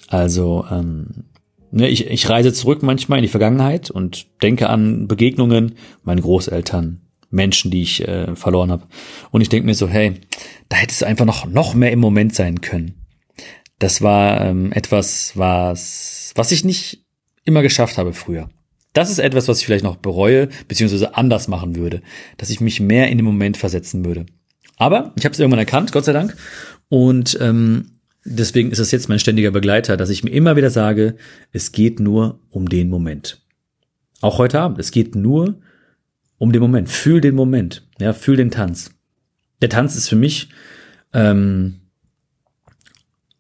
Also 0.09 0.65
ähm, 0.71 1.25
ne, 1.71 1.89
ich, 1.89 2.07
ich 2.07 2.29
reise 2.29 2.53
zurück 2.53 2.83
manchmal 2.83 3.19
in 3.19 3.25
die 3.25 3.29
Vergangenheit 3.29 3.91
und 3.91 4.27
denke 4.43 4.69
an 4.69 5.09
Begegnungen, 5.09 5.75
meine 6.03 6.23
Großeltern, 6.23 7.01
Menschen, 7.31 7.71
die 7.71 7.83
ich 7.83 8.07
äh, 8.07 8.35
verloren 8.37 8.71
habe. 8.71 8.87
Und 9.31 9.41
ich 9.41 9.49
denke 9.49 9.67
mir 9.67 9.75
so, 9.75 9.89
hey, 9.89 10.15
da 10.69 10.77
hättest 10.77 11.03
du 11.03 11.07
einfach 11.07 11.25
noch, 11.25 11.47
noch 11.47 11.75
mehr 11.75 11.93
im 11.93 11.99
Moment 11.99 12.35
sein 12.35 12.61
können. 12.61 12.95
Das 13.79 14.01
war 14.01 14.41
ähm, 14.41 14.73
etwas, 14.73 15.33
was, 15.35 16.33
was 16.35 16.53
ich 16.53 16.65
nicht 16.65 17.05
immer 17.45 17.63
geschafft 17.63 17.99
habe 17.99 18.13
früher. 18.13 18.49
Das 18.93 19.11
ist 19.11 19.19
etwas, 19.19 19.47
was 19.47 19.61
ich 19.61 19.67
vielleicht 19.67 19.85
noch 19.85 19.97
bereue, 19.97 20.49
beziehungsweise 20.69 21.17
anders 21.17 21.49
machen 21.49 21.77
würde, 21.77 22.01
dass 22.39 22.49
ich 22.49 22.63
mich 22.63 22.81
mehr 22.81 23.09
in 23.09 23.19
den 23.19 23.27
Moment 23.27 23.59
versetzen 23.59 24.07
würde. 24.07 24.25
Aber 24.79 25.13
ich 25.17 25.25
habe 25.25 25.35
es 25.35 25.39
irgendwann 25.39 25.59
erkannt, 25.59 25.93
Gott 25.93 26.07
sei 26.07 26.15
Dank. 26.15 26.37
Und 26.89 27.37
ähm, 27.41 27.96
deswegen 28.27 28.71
ist 28.71 28.79
es 28.79 28.91
jetzt 28.91 29.09
mein 29.09 29.19
ständiger 29.19 29.51
Begleiter, 29.51 29.97
dass 29.97 30.11
ich 30.11 30.25
mir 30.25 30.31
immer 30.31 30.57
wieder 30.57 30.71
sage, 30.71 31.17
es 31.53 31.73
geht 31.73 32.01
nur 32.01 32.41
um 32.51 32.69
den 32.69 32.89
Moment. 32.89 33.41
Auch 34.21 34.39
heute 34.39 34.61
Abend, 34.61 34.79
es 34.79 34.91
geht 34.91 35.15
nur 35.15 35.57
um 36.39 36.53
den 36.53 36.61
Moment. 36.61 36.89
Fühl 36.89 37.21
den 37.21 37.35
Moment. 37.35 37.87
Ja, 37.99 38.13
fühl 38.13 38.37
den 38.37 38.51
Tanz. 38.51 38.91
Der 39.63 39.69
Tanz 39.69 39.97
ist 39.97 40.09
für 40.09 40.17
mich 40.17 40.49
ähm, 41.13 41.81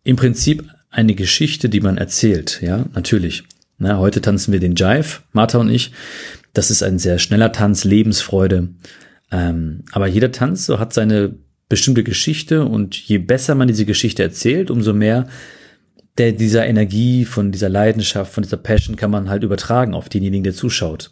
im 0.03 0.17
Prinzip 0.17 0.65
eine 0.91 1.15
Geschichte, 1.15 1.69
die 1.69 1.81
man 1.81 1.99
erzählt. 1.99 2.61
Ja, 2.63 2.87
natürlich. 2.95 3.45
Na, 3.79 3.99
heute 3.99 4.23
tanzen 4.23 4.53
wir 4.53 4.61
den 4.61 4.75
Jive, 4.75 5.21
Martha 5.33 5.59
und 5.59 5.69
ich. 5.69 5.93
Das 6.55 6.71
ist 6.71 6.83
ein 6.83 6.99
sehr 6.99 7.19
schneller 7.19 7.53
Tanz, 7.53 7.85
Lebensfreude. 7.85 8.71
Ähm, 9.31 9.85
aber 9.93 10.07
jeder 10.07 10.33
Tanz 10.33 10.65
so 10.65 10.79
hat 10.79 10.95
seine 10.95 11.35
bestimmte 11.69 12.05
Geschichte 12.05 12.65
und 12.65 12.97
je 12.97 13.19
besser 13.19 13.55
man 13.55 13.69
diese 13.69 13.87
Geschichte 13.87 14.23
erzählt, 14.23 14.71
umso 14.71 14.93
mehr 14.93 15.29
der, 16.19 16.33
dieser 16.33 16.67
Energie, 16.67 17.25
von 17.25 17.53
dieser 17.53 17.69
Leidenschaft, 17.69 18.33
von 18.33 18.43
dieser 18.43 18.57
Passion 18.57 18.97
kann 18.97 19.11
man 19.11 19.29
halt 19.29 19.43
übertragen 19.43 19.95
auf 19.95 20.09
denjenigen, 20.09 20.45
der 20.45 20.55
zuschaut. 20.55 21.11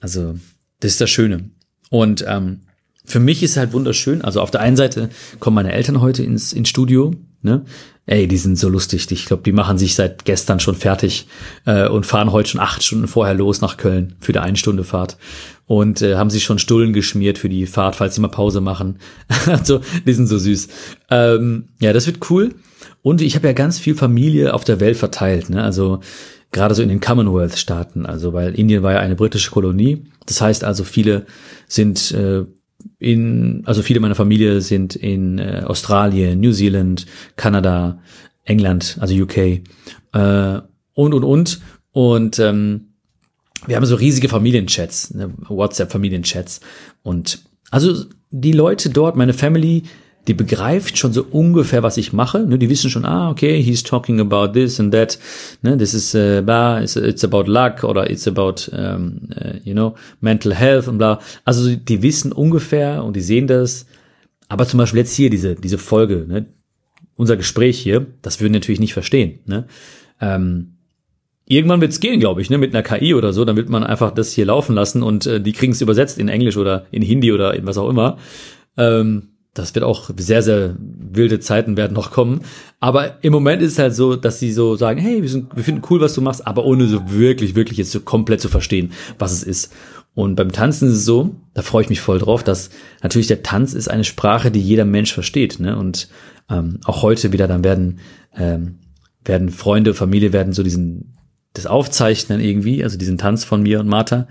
Also 0.00 0.38
das 0.80 0.92
ist 0.92 1.00
das 1.00 1.10
Schöne. 1.10 1.50
Und 1.90 2.24
ähm, 2.26 2.60
für 3.04 3.20
mich 3.20 3.42
ist 3.42 3.52
es 3.52 3.56
halt 3.56 3.72
wunderschön. 3.72 4.22
Also 4.22 4.40
auf 4.40 4.50
der 4.50 4.60
einen 4.60 4.76
Seite 4.76 5.10
kommen 5.38 5.54
meine 5.54 5.72
Eltern 5.72 6.00
heute 6.00 6.22
ins, 6.22 6.52
ins 6.52 6.68
Studio. 6.68 7.14
Ne? 7.42 7.64
Ey, 8.06 8.28
die 8.28 8.36
sind 8.36 8.56
so 8.58 8.68
lustig. 8.68 9.10
Ich 9.10 9.26
glaube, 9.26 9.42
die 9.42 9.52
machen 9.52 9.78
sich 9.78 9.94
seit 9.94 10.24
gestern 10.24 10.60
schon 10.60 10.76
fertig 10.76 11.26
äh, 11.64 11.88
und 11.88 12.06
fahren 12.06 12.32
heute 12.32 12.50
schon 12.50 12.60
acht 12.60 12.82
Stunden 12.82 13.08
vorher 13.08 13.34
los 13.34 13.60
nach 13.60 13.76
Köln 13.76 14.14
für 14.20 14.32
die 14.32 14.38
eine 14.38 14.56
Stunde 14.56 14.84
Fahrt 14.84 15.16
und 15.66 16.02
äh, 16.02 16.16
haben 16.16 16.30
sich 16.30 16.44
schon 16.44 16.58
Stullen 16.58 16.92
geschmiert 16.92 17.38
für 17.38 17.48
die 17.48 17.66
Fahrt, 17.66 17.96
falls 17.96 18.14
sie 18.14 18.20
mal 18.20 18.28
Pause 18.28 18.60
machen. 18.60 18.98
also, 19.46 19.80
die 20.06 20.12
sind 20.12 20.28
so 20.28 20.38
süß. 20.38 20.68
Ähm, 21.10 21.68
ja, 21.80 21.92
das 21.92 22.06
wird 22.06 22.30
cool. 22.30 22.54
Und 23.02 23.20
ich 23.20 23.34
habe 23.34 23.48
ja 23.48 23.52
ganz 23.52 23.78
viel 23.78 23.94
Familie 23.94 24.54
auf 24.54 24.64
der 24.64 24.80
Welt 24.80 24.96
verteilt. 24.96 25.50
Ne? 25.50 25.62
Also 25.62 26.00
gerade 26.52 26.74
so 26.74 26.82
in 26.82 26.88
den 26.88 27.00
Commonwealth-Staaten, 27.00 28.06
also 28.06 28.32
weil 28.32 28.54
Indien 28.54 28.82
war 28.82 28.92
ja 28.92 29.00
eine 29.00 29.16
britische 29.16 29.50
Kolonie. 29.50 30.04
Das 30.26 30.40
heißt 30.40 30.64
also, 30.64 30.84
viele 30.84 31.26
sind 31.68 32.12
äh, 32.12 32.44
in, 32.98 33.62
also 33.66 33.82
viele 33.82 34.00
meiner 34.00 34.14
Familie 34.14 34.60
sind 34.60 34.96
in 34.96 35.38
äh, 35.38 35.62
Australien, 35.64 36.40
New 36.40 36.52
Zealand, 36.52 37.06
Kanada, 37.36 37.98
England, 38.44 38.96
also 39.00 39.14
UK 39.14 39.36
äh, 39.36 39.60
und 40.94 41.14
und 41.14 41.24
und 41.24 41.60
und 41.92 42.38
ähm, 42.38 42.92
wir 43.66 43.76
haben 43.76 43.86
so 43.86 43.96
riesige 43.96 44.28
Familienchats, 44.28 45.14
ne, 45.14 45.32
WhatsApp-Familienchats. 45.48 46.60
Und 47.02 47.42
also 47.70 48.04
die 48.30 48.52
Leute 48.52 48.90
dort, 48.90 49.16
meine 49.16 49.32
Family, 49.32 49.84
die 50.26 50.34
begreift 50.34 50.98
schon 50.98 51.12
so 51.12 51.24
ungefähr, 51.30 51.82
was 51.82 51.96
ich 51.96 52.12
mache. 52.12 52.40
Ne, 52.40 52.58
die 52.58 52.68
wissen 52.68 52.90
schon, 52.90 53.04
ah, 53.04 53.30
okay, 53.30 53.62
he's 53.62 53.82
talking 53.82 54.20
about 54.20 54.52
this 54.52 54.80
and 54.80 54.92
that. 54.92 55.18
Ne, 55.62 55.76
this 55.76 55.94
is 55.94 56.14
uh, 56.14 56.42
blah, 56.42 56.80
it's, 56.80 56.96
it's 56.96 57.24
about 57.24 57.44
luck 57.46 57.84
oder 57.84 58.10
it's 58.10 58.26
about, 58.26 58.68
um, 58.72 59.28
uh, 59.36 59.58
you 59.62 59.72
know, 59.72 59.94
mental 60.20 60.54
health 60.54 60.88
und 60.88 60.98
bla. 60.98 61.20
Also 61.44 61.74
die 61.74 62.02
wissen 62.02 62.32
ungefähr 62.32 63.04
und 63.04 63.14
die 63.14 63.20
sehen 63.20 63.46
das. 63.46 63.86
Aber 64.48 64.66
zum 64.66 64.78
Beispiel 64.78 64.98
jetzt 64.98 65.14
hier 65.14 65.30
diese, 65.30 65.54
diese 65.54 65.78
Folge, 65.78 66.24
ne, 66.28 66.46
unser 67.16 67.36
Gespräch 67.36 67.78
hier, 67.78 68.06
das 68.22 68.40
würden 68.40 68.52
natürlich 68.52 68.80
nicht 68.80 68.92
verstehen. 68.92 69.40
Ne? 69.46 69.66
Ähm, 70.20 70.76
irgendwann 71.46 71.80
wird's 71.80 72.00
gehen, 72.00 72.20
glaube 72.20 72.42
ich, 72.42 72.50
ne, 72.50 72.58
mit 72.58 72.74
einer 72.74 72.82
KI 72.82 73.14
oder 73.14 73.32
so, 73.32 73.44
dann 73.44 73.56
wird 73.56 73.68
man 73.68 73.84
einfach 73.84 74.12
das 74.12 74.32
hier 74.32 74.44
laufen 74.44 74.74
lassen 74.74 75.02
und 75.02 75.26
äh, 75.26 75.40
die 75.40 75.52
kriegen 75.52 75.72
es 75.72 75.80
übersetzt 75.80 76.18
in 76.18 76.28
Englisch 76.28 76.56
oder 76.56 76.86
in 76.90 77.02
Hindi 77.02 77.32
oder 77.32 77.54
in 77.54 77.66
was 77.66 77.78
auch 77.78 77.88
immer. 77.88 78.18
Ähm, 78.76 79.30
das 79.58 79.74
wird 79.74 79.84
auch 79.84 80.10
sehr, 80.16 80.42
sehr 80.42 80.76
wilde 80.78 81.40
Zeiten 81.40 81.76
werden 81.76 81.94
noch 81.94 82.10
kommen. 82.10 82.40
Aber 82.80 83.22
im 83.22 83.32
Moment 83.32 83.62
ist 83.62 83.72
es 83.72 83.78
halt 83.78 83.94
so, 83.94 84.16
dass 84.16 84.38
sie 84.38 84.52
so 84.52 84.76
sagen, 84.76 85.00
hey, 85.00 85.22
wir, 85.22 85.28
sind, 85.28 85.54
wir 85.56 85.64
finden 85.64 85.82
cool, 85.90 86.00
was 86.00 86.14
du 86.14 86.20
machst, 86.20 86.46
aber 86.46 86.64
ohne 86.64 86.86
so 86.86 87.10
wirklich, 87.10 87.54
wirklich 87.54 87.78
jetzt 87.78 87.92
so 87.92 88.00
komplett 88.00 88.40
zu 88.40 88.48
verstehen, 88.48 88.92
was 89.18 89.32
es 89.32 89.42
ist. 89.42 89.72
Und 90.14 90.34
beim 90.34 90.52
Tanzen 90.52 90.88
ist 90.88 90.94
es 90.94 91.04
so, 91.04 91.34
da 91.54 91.62
freue 91.62 91.82
ich 91.82 91.90
mich 91.90 92.00
voll 92.00 92.18
drauf, 92.18 92.42
dass 92.42 92.70
natürlich 93.02 93.26
der 93.26 93.42
Tanz 93.42 93.74
ist 93.74 93.88
eine 93.88 94.04
Sprache, 94.04 94.50
die 94.50 94.60
jeder 94.60 94.84
Mensch 94.84 95.12
versteht. 95.12 95.60
Ne? 95.60 95.76
Und 95.76 96.08
ähm, 96.50 96.80
auch 96.84 97.02
heute 97.02 97.32
wieder, 97.32 97.48
dann 97.48 97.64
werden, 97.64 97.98
ähm, 98.34 98.78
werden 99.24 99.50
Freunde, 99.50 99.94
Familie 99.94 100.32
werden 100.32 100.52
so 100.52 100.62
diesen 100.62 101.16
das 101.56 101.66
aufzeichnen 101.66 102.40
irgendwie, 102.40 102.84
also 102.84 102.98
diesen 102.98 103.18
Tanz 103.18 103.44
von 103.44 103.62
mir 103.62 103.80
und 103.80 103.88
Martha 103.88 104.28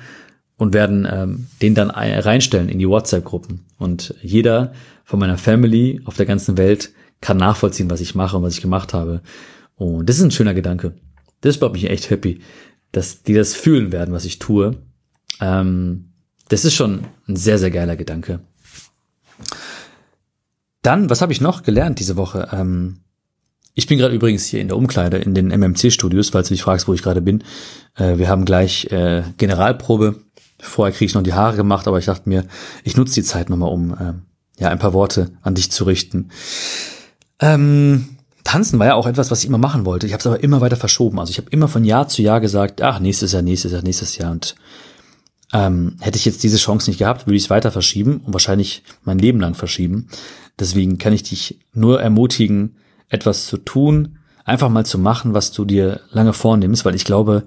und 0.58 0.74
werden 0.74 1.08
ähm, 1.10 1.48
den 1.62 1.76
dann 1.76 1.90
reinstellen 1.90 2.70
in 2.70 2.80
die 2.80 2.88
WhatsApp-Gruppen. 2.88 3.66
Und 3.78 4.16
jeder 4.22 4.74
von 5.04 5.20
meiner 5.20 5.38
Family 5.38 6.02
auf 6.06 6.16
der 6.16 6.26
ganzen 6.26 6.58
Welt 6.58 6.92
kann 7.22 7.38
nachvollziehen, 7.38 7.90
was 7.90 8.02
ich 8.02 8.16
mache 8.16 8.38
und 8.38 8.44
was 8.44 8.56
ich 8.56 8.62
gemacht 8.62 8.94
habe. 8.94 9.22
Und 9.76 10.08
das 10.08 10.18
ist 10.18 10.24
ein 10.24 10.32
schöner 10.32 10.54
Gedanke. 10.54 10.94
Das 11.42 11.60
macht 11.60 11.74
mich 11.74 11.90
echt 11.90 12.10
happy, 12.10 12.40
dass 12.92 13.24
die 13.24 13.34
das 13.34 13.54
fühlen 13.54 13.92
werden, 13.92 14.14
was 14.14 14.26
ich 14.26 14.40
tue. 14.40 14.78
Ähm, 15.42 16.12
das 16.50 16.66
ist 16.66 16.76
schon 16.76 17.06
ein 17.28 17.36
sehr, 17.36 17.58
sehr 17.58 17.72
geiler 17.72 17.96
Gedanke. 17.96 18.40
Dann, 20.82 21.10
was 21.10 21.22
habe 21.22 21.34
ich 21.34 21.42
noch 21.42 21.64
gelernt 21.64 22.00
diese 22.00 22.16
Woche? 22.16 22.50
Ähm, 22.52 23.00
ich 23.74 23.88
bin 23.88 23.98
gerade 23.98 24.16
übrigens 24.16 24.46
hier 24.46 24.62
in 24.62 24.70
der 24.70 24.78
Umkleide 24.78 25.18
in 25.18 25.34
den 25.34 25.52
MMC-Studios, 25.52 26.30
falls 26.30 26.48
du 26.48 26.54
dich 26.54 26.64
fragst, 26.64 26.88
wo 26.88 26.94
ich 26.94 27.04
gerade 27.04 27.22
bin. 27.22 27.44
Äh, 27.96 28.18
wir 28.18 28.30
haben 28.30 28.46
gleich 28.46 28.86
äh, 28.92 29.24
Generalprobe. 29.38 30.16
Vorher 30.66 30.94
kriege 30.94 31.06
ich 31.08 31.16
noch 31.16 31.24
die 31.24 31.34
Haare 31.34 31.56
gemacht, 31.56 31.88
aber 31.88 32.00
ich 32.00 32.06
dachte 32.06 32.28
mir, 32.28 32.46
ich 32.84 32.98
nutze 32.98 33.16
die 33.16 33.24
Zeit 33.24 33.50
nochmal, 33.50 33.72
um 33.72 33.94
äh, 33.94 34.14
ja 34.62 34.70
ein 34.70 34.80
paar 34.80 34.94
Worte 34.94 35.32
an 35.42 35.56
dich 35.56 35.72
zu 35.72 35.84
richten. 35.86 36.30
Ähm, 37.40 38.16
Tanzen 38.44 38.80
war 38.80 38.86
ja 38.86 38.96
auch 38.96 39.08
etwas, 39.08 39.32
was 39.32 39.40
ich 39.40 39.48
immer 39.48 39.58
machen 39.58 39.86
wollte. 39.86 40.06
Ich 40.06 40.14
habe 40.14 40.20
es 40.20 40.28
aber 40.28 40.44
immer 40.44 40.62
weiter 40.62 40.78
verschoben. 40.78 41.20
Also 41.20 41.32
ich 41.32 41.38
habe 41.38 41.50
immer 41.50 41.68
von 41.68 41.84
Jahr 41.84 42.08
zu 42.08 42.22
Jahr 42.22 42.40
gesagt, 42.40 42.82
ach, 42.82 43.00
nächstes 43.00 43.32
Jahr, 43.32 43.42
nächstes 43.42 43.72
Jahr, 43.72 43.82
nächstes 43.82 44.18
Jahr. 44.18 44.32
Und 44.32 44.56
ähm, 45.52 45.98
hätte 46.00 46.18
ich 46.18 46.26
jetzt 46.26 46.44
diese 46.44 46.58
Chance 46.58 46.90
nicht 46.90 47.00
gehabt, 47.00 47.26
würde 47.26 47.38
ich 47.38 47.46
es 47.46 47.50
weiter 47.50 47.72
verschieben 47.72 48.22
und 48.26 48.34
wahrscheinlich 48.34 48.84
mein 49.04 49.20
Leben 49.20 49.40
lang 49.40 49.56
verschieben. 49.56 50.10
Deswegen 50.60 50.98
kann 50.98 51.14
ich 51.14 51.24
dich 51.24 51.60
nur 51.74 52.02
ermutigen, 52.02 52.78
etwas 53.10 53.48
zu 53.48 53.58
tun, 53.58 54.20
einfach 54.46 54.70
mal 54.70 54.86
zu 54.86 55.00
machen, 55.00 55.34
was 55.34 55.52
du 55.52 55.66
dir 55.66 56.02
lange 56.12 56.34
vornimmst, 56.34 56.86
weil 56.86 56.96
ich 56.96 57.06
glaube, 57.06 57.44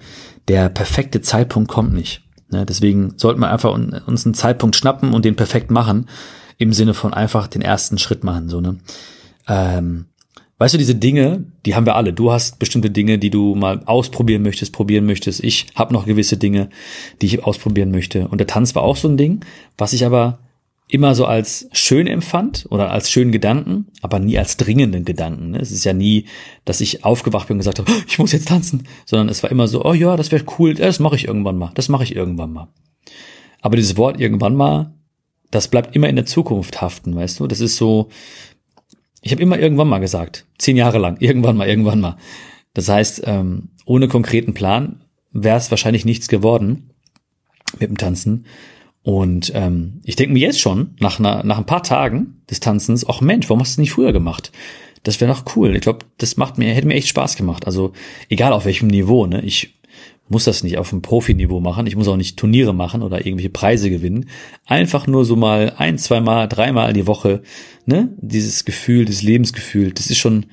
der 0.49 0.69
perfekte 0.69 1.21
Zeitpunkt 1.21 1.71
kommt 1.71 1.93
nicht. 1.93 2.23
Ne? 2.51 2.67
Deswegen 2.67 3.15
sollten 3.17 3.41
wir 3.41 3.51
einfach 3.51 3.73
uns 3.73 4.27
einen 4.27 4.35
Zeitpunkt 4.35 4.77
schnappen 4.77 5.13
und 5.13 5.25
den 5.25 5.37
perfekt 5.37 5.71
machen, 5.71 6.07
im 6.57 6.73
Sinne 6.73 6.95
von 6.95 7.15
einfach 7.15 7.47
den 7.47 7.63
ersten 7.63 7.99
Schritt 7.99 8.25
machen. 8.25 8.49
So, 8.49 8.61
ne? 8.61 8.79
Ähm, 9.47 10.07
weißt 10.59 10.75
du, 10.75 10.79
diese 10.79 10.95
Dinge, 10.95 11.45
die 11.65 11.75
haben 11.75 11.87
wir 11.87 11.97
alle. 11.97 12.13
Du 12.13 12.33
hast 12.33 12.59
bestimmte 12.59 12.91
Dinge, 12.91 13.19
die 13.19 13.31
du 13.31 13.55
mal 13.55 13.83
ausprobieren 13.87 14.43
möchtest, 14.43 14.73
probieren 14.73 15.07
möchtest. 15.07 15.43
Ich 15.45 15.67
habe 15.75 15.93
noch 15.93 16.07
gewisse 16.07 16.37
Dinge, 16.37 16.69
die 17.23 17.27
ich 17.27 17.45
ausprobieren 17.45 17.91
möchte. 17.91 18.29
Und 18.29 18.39
der 18.39 18.47
Tanz 18.47 18.75
war 18.75 18.83
auch 18.83 18.97
so 18.97 19.09
ein 19.09 19.17
Ding, 19.17 19.45
was 19.77 19.93
ich 19.93 20.05
aber 20.05 20.39
immer 20.89 21.15
so 21.15 21.27
als 21.27 21.69
schön 21.73 22.07
empfand 22.07 22.67
oder 22.71 22.91
als 22.91 23.11
schönen 23.11 23.31
Gedanken, 23.31 23.89
aber 24.01 24.19
nie 24.19 24.39
als 24.39 24.57
dringenden 24.57 25.05
Gedanken. 25.05 25.51
Ne? 25.51 25.59
Es 25.59 25.71
ist 25.71 25.85
ja 25.85 25.93
nie, 25.93 26.25
dass 26.65 26.81
ich 26.81 27.05
aufgewacht 27.05 27.49
bin 27.49 27.57
und 27.57 27.59
gesagt 27.59 27.79
habe, 27.79 27.93
ich 28.09 28.19
muss 28.19 28.33
jetzt 28.33 28.49
tanzen, 28.49 28.89
sondern 29.05 29.29
es 29.29 29.43
war 29.43 29.51
immer 29.51 29.69
so, 29.69 29.85
oh 29.85 29.93
ja, 29.93 30.17
das 30.17 30.33
wäre 30.33 30.45
cool, 30.59 30.75
das 30.75 30.99
mache 30.99 31.17
ich 31.17 31.27
irgendwann 31.27 31.59
mal, 31.59 31.71
das 31.75 31.89
mache 31.89 32.05
ich 32.05 32.17
irgendwann 32.17 32.53
mal. 32.53 32.69
Aber 33.61 33.77
dieses 33.77 33.97
Wort 33.97 34.19
irgendwann 34.19 34.57
mal, 34.57 34.95
das 35.51 35.69
bleibt 35.69 35.95
immer 35.95 36.09
in 36.09 36.17
der 36.17 36.27
Zukunft 36.27 36.81
haften, 36.81 37.15
weißt 37.15 37.41
du? 37.41 37.47
Das 37.47 37.61
ist 37.61 37.77
so, 37.77 38.09
ich 39.21 39.33
habe 39.33 39.43
immer 39.43 39.59
irgendwann 39.59 39.89
mal 39.89 39.99
gesagt, 39.99 40.47
zehn 40.59 40.77
Jahre 40.77 40.99
lang, 40.99 41.17
irgendwann 41.21 41.57
mal, 41.57 41.69
irgendwann 41.69 42.01
mal. 42.01 42.17
Das 42.73 42.89
heißt, 42.89 43.23
ähm, 43.25 43.71
ohne 43.85 44.09
konkreten 44.09 44.55
Plan 44.55 45.03
wäre 45.33 45.59
es 45.59 45.71
wahrscheinlich 45.71 46.05
nichts 46.05 46.29
geworden 46.29 46.91
mit 47.79 47.91
dem 47.91 47.99
Tanzen. 47.99 48.47
Und 49.09 49.53
ähm, 49.55 50.03
ich 50.05 50.17
denke 50.17 50.35
mir 50.35 50.41
jetzt 50.41 50.61
schon, 50.61 50.91
nach, 51.01 51.19
einer, 51.19 51.43
nach 51.43 51.57
ein 51.57 51.65
paar 51.65 51.83
Tagen 51.83 52.43
des 52.51 52.61
Tanzens, 52.61 53.09
ach 53.09 53.23
Mensch, 53.23 53.49
warum 53.49 53.63
hast 53.63 53.71
du 53.71 53.73
es 53.73 53.79
nicht 53.79 53.93
früher 53.93 54.13
gemacht? 54.13 54.53
Das 55.03 55.19
wäre 55.19 55.33
doch 55.33 55.57
cool. 55.57 55.75
Ich 55.75 55.81
glaube, 55.81 56.01
das 56.19 56.37
macht 56.37 56.59
mir, 56.59 56.75
hätte 56.75 56.87
mir 56.87 56.93
echt 56.93 57.09
Spaß 57.09 57.37
gemacht. 57.37 57.65
Also 57.65 57.95
egal 58.29 58.53
auf 58.53 58.67
welchem 58.67 58.89
Niveau, 58.89 59.25
ne? 59.25 59.41
Ich 59.41 59.81
muss 60.29 60.45
das 60.45 60.63
nicht 60.63 60.77
auf 60.77 60.91
dem 60.91 61.01
Profiniveau 61.01 61.59
machen. 61.59 61.87
Ich 61.87 61.97
muss 61.97 62.07
auch 62.07 62.19
nicht 62.19 62.37
Turniere 62.37 62.75
machen 62.75 63.01
oder 63.01 63.25
irgendwelche 63.25 63.49
Preise 63.49 63.89
gewinnen. 63.89 64.29
Einfach 64.67 65.07
nur 65.07 65.25
so 65.25 65.37
mal 65.37 65.73
ein, 65.79 65.97
zweimal, 65.97 66.47
dreimal 66.47 66.93
die 66.93 67.07
Woche, 67.07 67.41
ne? 67.87 68.11
Dieses 68.19 68.67
Gefühl, 68.67 69.07
dieses 69.07 69.23
Lebensgefühl, 69.23 69.93
das 69.93 70.09
ist 70.09 70.19
schon 70.19 70.45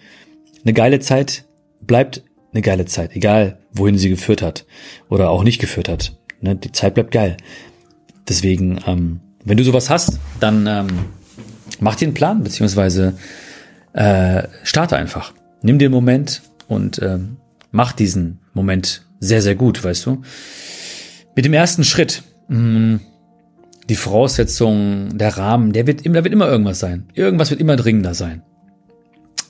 eine 0.63 0.71
geile 0.71 1.01
Zeit, 1.01 1.43
bleibt 1.81 2.23
eine 2.53 2.61
geile 2.61 2.85
Zeit, 2.85 3.17
egal 3.17 3.59
wohin 3.73 3.97
sie 3.97 4.07
geführt 4.07 4.41
hat 4.41 4.65
oder 5.09 5.29
auch 5.29 5.43
nicht 5.43 5.59
geführt 5.59 5.89
hat. 5.89 6.17
Ne? 6.45 6.55
Die 6.55 6.71
Zeit 6.71 6.93
bleibt 6.93 7.11
geil. 7.11 7.37
Deswegen, 8.27 8.79
ähm, 8.87 9.19
wenn 9.43 9.57
du 9.57 9.63
sowas 9.63 9.89
hast, 9.89 10.19
dann 10.39 10.67
ähm, 10.67 10.87
mach 11.79 11.95
dir 11.95 12.05
einen 12.05 12.13
Plan, 12.13 12.43
beziehungsweise 12.43 13.13
äh, 13.93 14.43
starte 14.63 14.97
einfach. 14.97 15.33
Nimm 15.61 15.79
den 15.79 15.91
Moment 15.91 16.41
und 16.67 17.01
ähm, 17.01 17.37
mach 17.71 17.91
diesen 17.91 18.39
Moment 18.53 19.05
sehr, 19.19 19.41
sehr 19.41 19.55
gut, 19.55 19.83
weißt 19.83 20.05
du. 20.05 20.21
Mit 21.35 21.45
dem 21.45 21.53
ersten 21.53 21.83
Schritt, 21.83 22.23
mh, 22.47 22.57
mm, 22.57 22.99
die 23.89 23.95
Voraussetzung, 23.95 25.17
der 25.17 25.37
Rahmen, 25.37 25.71
der 25.71 25.85
wird, 25.85 26.05
da 26.05 26.23
wird 26.23 26.33
immer 26.33 26.47
irgendwas 26.47 26.79
sein. 26.79 27.07
Irgendwas 27.13 27.51
wird 27.51 27.61
immer 27.61 27.75
dringender 27.75 28.15
sein. 28.15 28.41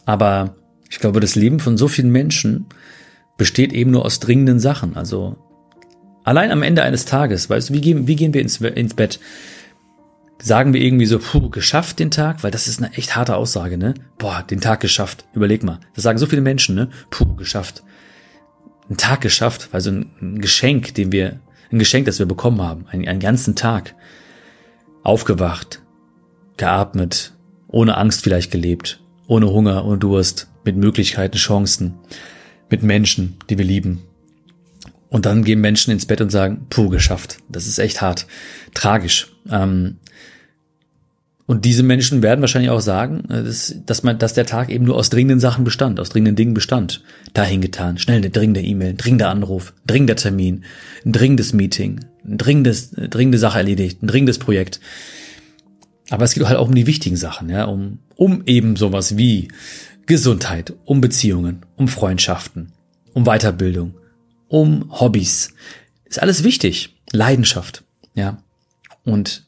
Aber 0.06 0.56
ich 0.90 1.00
glaube, 1.00 1.20
das 1.20 1.36
Leben 1.36 1.60
von 1.60 1.78
so 1.78 1.88
vielen 1.88 2.12
Menschen 2.12 2.66
besteht 3.38 3.74
eben 3.74 3.92
nur 3.92 4.06
aus 4.06 4.20
dringenden 4.20 4.60
Sachen. 4.60 4.96
Also 4.98 5.38
Allein 6.26 6.52
am 6.52 6.64
Ende 6.64 6.82
eines 6.82 7.06
Tages, 7.06 7.50
weißt 7.50 7.70
du, 7.70 7.74
wie 7.76 7.82
gehen, 7.82 8.08
wie 8.08 8.16
gehen 8.16 8.34
wir 8.34 8.42
ins, 8.42 8.58
ins 8.60 8.96
Bett? 8.96 9.20
Sagen 10.42 10.74
wir 10.74 10.82
irgendwie 10.82 11.06
so, 11.06 11.20
puh, 11.20 11.50
geschafft 11.50 12.00
den 12.00 12.10
Tag? 12.12 12.44
Weil 12.44 12.52
das 12.52 12.68
ist 12.68 12.84
eine 12.84 12.92
echt 12.94 13.16
harte 13.16 13.36
Aussage, 13.36 13.78
ne? 13.78 13.94
Boah, 14.18 14.44
den 14.44 14.60
Tag 14.60 14.80
geschafft. 14.80 15.26
Überleg 15.34 15.64
mal. 15.64 15.80
Das 15.94 16.04
sagen 16.04 16.18
so 16.18 16.26
viele 16.26 16.42
Menschen, 16.42 16.76
ne? 16.76 16.90
Puh, 17.12 17.36
geschafft. 17.36 17.84
Ein 18.90 18.98
Tag 18.98 19.22
geschafft, 19.22 19.70
also 19.72 19.92
ein 19.92 20.42
Geschenk, 20.42 20.96
den 20.96 21.12
wir, 21.12 21.40
ein 21.72 21.80
Geschenk, 21.80 22.06
das 22.06 22.20
wir 22.20 22.26
bekommen 22.26 22.62
haben. 22.62 22.86
Einen, 22.90 23.08
einen 23.08 23.20
ganzen 23.20 23.56
Tag. 23.56 23.96
Aufgewacht, 25.04 25.84
geatmet, 26.58 27.34
ohne 27.68 27.98
Angst 27.98 28.24
vielleicht 28.24 28.52
gelebt, 28.52 29.00
ohne 29.28 29.52
Hunger, 29.52 29.86
ohne 29.86 30.00
Durst, 30.00 30.50
mit 30.64 30.76
Möglichkeiten, 30.76 31.38
Chancen, 31.38 31.94
mit 32.70 32.82
Menschen, 32.82 33.38
die 33.50 33.60
wir 33.60 33.66
lieben, 33.66 34.02
und 35.16 35.26
dann 35.26 35.46
gehen 35.46 35.62
Menschen 35.62 35.92
ins 35.92 36.06
Bett 36.06 36.20
und 36.20 36.30
sagen, 36.30 36.68
puh, 36.70 36.90
geschafft. 36.90 37.38
Das 37.48 37.68
ist 37.68 37.80
echt 37.80 38.02
hart. 38.02 38.28
Tragisch. 38.74 39.34
Ähm, 39.50 39.96
und 41.46 41.64
diese 41.64 41.84
Menschen 41.84 42.22
werden 42.22 42.42
wahrscheinlich 42.42 42.70
auch 42.70 42.82
sagen, 42.82 43.24
äh, 43.30 43.42
dass, 43.42 43.74
dass, 43.86 44.04
man, 44.04 44.20
dass 44.20 44.34
der 44.34 44.46
Tag 44.46 44.70
eben 44.70 44.84
nur 44.84 44.98
aus 44.98 45.10
dringenden 45.10 45.40
Sachen 45.40 45.64
bestand, 45.64 46.02
aus 46.02 46.10
dringenden 46.10 46.36
Dingen 46.36 46.54
bestand. 46.54 47.02
Dahin 47.34 47.62
getan, 47.62 47.98
schnell 47.98 48.18
eine 48.18 48.30
dringende 48.30 48.60
E-Mail, 48.60 48.96
dringender 48.96 49.30
Anruf, 49.30 49.72
dringender 49.88 50.18
Termin, 50.18 50.66
ein 51.06 51.14
dringendes 51.14 51.54
Meeting, 51.54 52.02
ein 52.26 52.38
dringendes, 52.38 52.94
eine 52.94 53.08
dringende 53.08 53.38
Sache 53.38 53.60
erledigt, 53.60 54.04
ein 54.04 54.08
dringendes 54.08 54.38
Projekt. 54.38 54.82
Aber 56.10 56.26
es 56.26 56.34
geht 56.34 56.46
halt 56.46 56.58
auch 56.58 56.68
um 56.68 56.76
die 56.76 56.88
wichtigen 56.88 57.16
Sachen, 57.16 57.50
ja, 57.50 57.64
um, 57.64 58.00
um 58.18 58.44
eben 58.48 58.76
sowas 58.76 59.16
wie 59.16 59.48
Gesundheit, 60.08 60.74
um 60.84 61.00
Beziehungen, 61.00 61.62
um 61.78 61.88
Freundschaften, 61.88 62.74
um 63.14 63.24
Weiterbildung, 63.24 63.94
um 64.56 64.90
Hobbys. 64.90 65.54
Ist 66.06 66.22
alles 66.22 66.46
wichtig. 66.46 66.96
Leidenschaft, 67.12 67.84
ja. 68.14 68.38
Und 69.04 69.44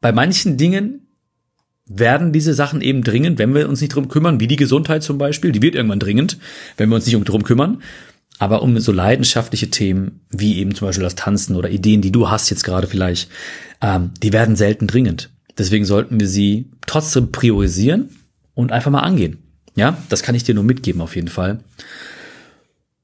bei 0.00 0.10
manchen 0.10 0.56
Dingen 0.56 1.06
werden 1.84 2.32
diese 2.32 2.54
Sachen 2.54 2.80
eben 2.80 3.04
dringend, 3.04 3.38
wenn 3.38 3.54
wir 3.54 3.68
uns 3.68 3.82
nicht 3.82 3.94
drum 3.94 4.08
kümmern, 4.08 4.40
wie 4.40 4.46
die 4.46 4.56
Gesundheit 4.56 5.02
zum 5.02 5.18
Beispiel, 5.18 5.52
die 5.52 5.60
wird 5.60 5.74
irgendwann 5.74 6.00
dringend, 6.00 6.38
wenn 6.78 6.88
wir 6.88 6.96
uns 6.96 7.04
nicht 7.04 7.28
drum 7.28 7.42
kümmern. 7.42 7.82
Aber 8.38 8.62
um 8.62 8.80
so 8.80 8.90
leidenschaftliche 8.90 9.68
Themen 9.68 10.22
wie 10.30 10.56
eben 10.56 10.74
zum 10.74 10.88
Beispiel 10.88 11.04
das 11.04 11.14
Tanzen 11.14 11.54
oder 11.54 11.68
Ideen, 11.68 12.00
die 12.00 12.10
du 12.10 12.30
hast 12.30 12.48
jetzt 12.48 12.64
gerade 12.64 12.86
vielleicht, 12.86 13.28
ähm, 13.82 14.12
die 14.22 14.32
werden 14.32 14.56
selten 14.56 14.86
dringend. 14.86 15.28
Deswegen 15.58 15.84
sollten 15.84 16.18
wir 16.18 16.28
sie 16.28 16.70
trotzdem 16.86 17.32
priorisieren 17.32 18.08
und 18.54 18.72
einfach 18.72 18.90
mal 18.90 19.00
angehen. 19.00 19.42
Ja, 19.74 19.98
das 20.08 20.22
kann 20.22 20.34
ich 20.34 20.44
dir 20.44 20.54
nur 20.54 20.64
mitgeben 20.64 21.02
auf 21.02 21.16
jeden 21.16 21.28
Fall. 21.28 21.60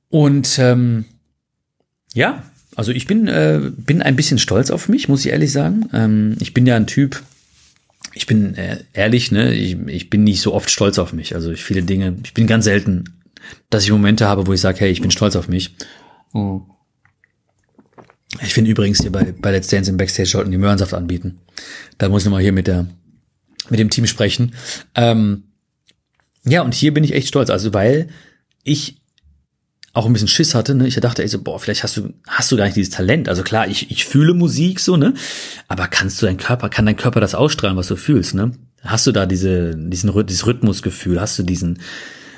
Und 0.09 0.59
ähm, 0.59 1.05
ja, 2.15 2.45
also 2.77 2.93
ich 2.93 3.07
bin, 3.07 3.27
äh, 3.27 3.61
bin 3.77 4.03
ein 4.03 4.17
bisschen 4.17 4.39
stolz 4.39 4.71
auf 4.71 4.89
mich, 4.89 5.09
muss 5.09 5.25
ich 5.25 5.33
ehrlich 5.33 5.53
sagen. 5.53 5.89
Ähm, 5.93 6.37
ich 6.41 6.55
bin 6.55 6.67
ja 6.67 6.77
ein 6.77 6.87
Typ, 6.87 7.23
ich 8.13 8.27
bin 8.27 8.55
äh, 8.55 8.85
ehrlich, 8.93 9.33
ne, 9.33 9.55
ich, 9.55 9.77
ich 9.87 10.11
bin 10.11 10.25
nicht 10.25 10.41
so 10.41 10.55
oft 10.55 10.71
stolz 10.71 10.99
auf 10.99 11.13
mich. 11.13 11.35
Also 11.35 11.51
ich 11.53 11.65
viele 11.65 11.83
Dinge, 11.83 12.17
ich 12.25 12.35
bin 12.35 12.47
ganz 12.47 12.65
selten, 12.65 13.05
dass 13.71 13.85
ich 13.85 13.91
Momente 13.91 14.27
habe, 14.27 14.47
wo 14.47 14.53
ich 14.53 14.61
sage, 14.61 14.81
hey, 14.81 14.91
ich 14.91 15.03
bin 15.03 15.11
stolz 15.11 15.37
auf 15.37 15.49
mich. 15.49 15.75
Mhm. 16.33 16.63
Ich 18.43 18.53
finde 18.53 18.71
übrigens 18.71 19.01
hier 19.01 19.13
bei, 19.13 19.33
bei 19.33 19.51
Let's 19.53 19.69
Dance 19.69 19.91
im 19.91 19.97
Backstage 19.97 20.29
sollten 20.29 20.51
die 20.51 20.59
Möhrensaft 20.59 20.95
anbieten. 20.95 21.39
Da 21.99 22.09
muss 22.09 22.25
ich 22.25 22.31
mal 22.31 22.43
hier 22.43 22.53
mit 22.53 22.67
der, 22.67 22.87
mit 23.71 23.81
dem 23.81 23.89
Team 23.89 24.07
sprechen. 24.07 24.55
Ähm, 24.95 25.45
ja, 26.45 26.63
und 26.63 26.75
hier 26.75 26.93
bin 26.93 27.05
ich 27.05 27.15
echt 27.15 27.29
stolz, 27.29 27.51
also 27.51 27.73
weil 27.73 28.09
ich 28.63 29.01
auch 29.97 30.05
ein 30.05 30.13
bisschen 30.13 30.29
Schiss 30.29 30.55
hatte, 30.55 30.75
ne? 30.75 30.87
Ich 30.87 30.95
dachte, 30.97 31.23
ey, 31.23 31.29
so, 31.29 31.41
boah, 31.41 31.59
vielleicht 31.59 31.83
hast 31.83 31.97
du, 31.97 32.13
hast 32.27 32.53
du 32.53 32.57
gar 32.57 32.67
nicht 32.67 32.77
dieses 32.77 32.93
Talent. 32.93 33.31
Also 33.31 33.43
klar, 33.43 33.67
ich, 33.67 33.91
ich 33.91 34.05
fühle 34.05 34.35
Musik 34.35 34.79
so, 34.79 34.99
ne? 34.99 35.15
Aber 35.69 35.89
kannst 35.89 36.21
du 36.21 36.27
dein 36.27 36.37
Körper, 36.37 36.69
kann 36.69 36.85
dein 36.85 36.97
Körper 36.97 37.21
das 37.21 37.35
ausstrahlen, 37.35 37.79
was 37.79 37.89
du 37.89 37.97
fühlst, 37.97 38.35
ne? 38.35 38.53
Hast 38.83 39.07
du 39.07 39.13
da 39.13 39.25
diese, 39.25 39.75
diesen, 39.75 40.27
dieses 40.27 40.47
Rhythmusgefühl, 40.47 41.19
hast 41.19 41.39
du 41.39 41.45
diesen, 41.45 41.81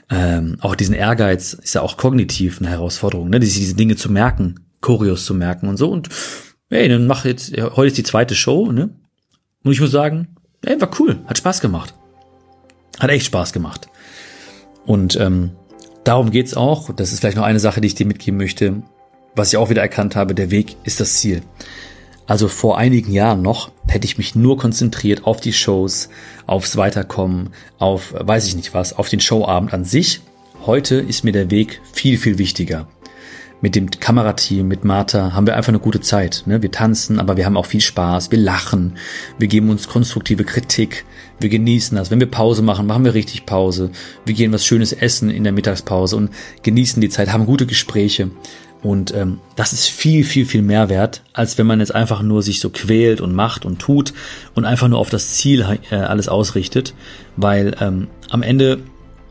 ähm, 0.09 0.57
auch 0.61 0.77
diesen 0.77 0.95
Ehrgeiz, 0.95 1.53
ist 1.53 1.75
ja 1.75 1.83
auch 1.83 1.97
kognitiv 1.97 2.61
eine 2.61 2.71
Herausforderung, 2.71 3.29
ne? 3.29 3.41
Diese, 3.41 3.59
diese 3.59 3.75
Dinge 3.75 3.97
zu 3.97 4.11
merken, 4.13 4.61
Choreos 4.81 5.25
zu 5.25 5.35
merken 5.35 5.67
und 5.67 5.79
so. 5.79 5.91
Und 5.91 6.09
ey, 6.71 6.89
dann 6.89 7.09
mach 7.09 7.25
jetzt, 7.25 7.49
ja, 7.49 7.75
heute 7.75 7.89
ist 7.89 7.99
die 7.99 8.05
zweite 8.05 8.37
Show, 8.37 8.71
ne? 8.71 8.91
Und 9.65 9.73
ich 9.73 9.81
muss 9.81 9.91
sagen, 9.91 10.37
ey, 10.65 10.81
war 10.81 10.91
cool, 11.01 11.19
hat 11.27 11.39
Spaß 11.39 11.61
gemacht. 11.61 11.93
Hat 13.01 13.11
echt 13.11 13.27
Spaß 13.27 13.53
gemacht. 13.53 13.89
Und 14.87 15.17
ähm, 15.17 15.51
darum 16.05 16.31
geht's 16.31 16.55
auch. 16.55 16.93
Das 16.93 17.13
ist 17.13 17.21
vielleicht 17.21 17.37
noch 17.37 17.45
eine 17.45 17.61
Sache, 17.61 17.81
die 17.81 17.89
ich 17.89 17.95
dir 17.95 18.07
mitgeben 18.07 18.39
möchte. 18.39 18.83
Was 19.35 19.53
ich 19.53 19.57
auch 19.57 19.71
wieder 19.71 19.83
erkannt 19.83 20.17
habe, 20.17 20.35
der 20.35 20.51
Weg 20.51 20.77
ist 20.85 21.01
das 21.01 21.15
Ziel. 21.15 21.43
Also 22.27 22.49
vor 22.49 22.77
einigen 22.77 23.13
Jahren 23.13 23.41
noch 23.41 23.71
hätte 23.87 24.07
ich 24.07 24.19
mich 24.19 24.35
nur 24.35 24.59
konzentriert 24.59 25.25
auf 25.25 25.41
die 25.41 25.53
Shows, 25.53 26.11
aufs 26.47 26.77
Weiterkommen, 26.77 27.51
auf 27.79 28.15
weiß 28.19 28.47
ich 28.47 28.57
nicht 28.57 28.75
was, 28.75 28.93
auf 28.93 29.09
den 29.09 29.21
Showabend 29.21 29.73
an 29.73 29.85
sich. 29.85 30.21
Heute 30.67 30.97
ist 30.97 31.25
mir 31.25 31.33
der 31.33 31.51
Weg 31.51 31.81
viel, 31.93 32.19
viel 32.19 32.37
wichtiger 32.37 32.87
mit 33.61 33.75
dem 33.75 33.91
Kamerateam, 33.91 34.69
mit 34.69 34.85
Martha, 34.85 35.33
haben 35.33 35.47
wir 35.47 35.57
einfach 35.57 35.71
eine 35.71 35.81
gute 35.81 36.01
Zeit. 36.01 36.45
Ne? 36.47 36.63
Wir 36.63 36.71
tanzen, 36.71 37.19
aber 37.19 37.37
wir 37.37 37.45
haben 37.45 37.57
auch 37.57 37.67
viel 37.67 37.81
Spaß, 37.81 38.31
wir 38.31 38.39
lachen, 38.39 38.95
wir 39.39 39.49
geben 39.49 39.71
uns 39.71 39.89
konstruktive 39.89 40.45
Kritik, 40.45 41.05
wir 41.41 41.49
genießen 41.49 41.97
das. 41.97 42.11
Wenn 42.11 42.21
wir 42.21 42.31
Pause 42.31 42.63
machen, 42.63 42.87
machen 42.87 43.05
wir 43.05 43.15
richtig 43.15 43.47
Pause. 43.47 43.91
Wir 44.25 44.35
gehen 44.35 44.53
was 44.53 44.65
Schönes 44.65 44.93
essen 44.93 45.31
in 45.31 45.45
der 45.45 45.53
Mittagspause 45.53 46.17
und 46.17 46.31
genießen 46.63 47.01
die 47.01 47.09
Zeit, 47.09 47.33
haben 47.33 47.47
gute 47.47 47.67
Gespräche. 47.67 48.31
Und 48.83 49.13
ähm, 49.15 49.41
das 49.57 49.73
ist 49.73 49.89
viel, 49.89 50.23
viel, 50.23 50.47
viel 50.47 50.63
mehr 50.63 50.89
wert, 50.89 51.23
als 51.33 51.59
wenn 51.59 51.67
man 51.67 51.81
jetzt 51.81 51.95
einfach 51.95 52.23
nur 52.23 52.43
sich 52.43 52.61
so 52.61 52.71
quält 52.71 53.21
und 53.21 53.35
macht 53.35 53.65
und 53.65 53.81
tut 53.81 54.15
und 54.55 54.65
einfach 54.65 54.87
nur 54.87 55.01
auf 55.01 55.11
das 55.11 55.35
Ziel 55.35 55.67
äh, 55.91 55.97
alles 55.97 56.29
ausrichtet. 56.29 56.95
Weil 57.37 57.75
ähm, 57.81 58.07
am 58.31 58.43
Ende 58.43 58.81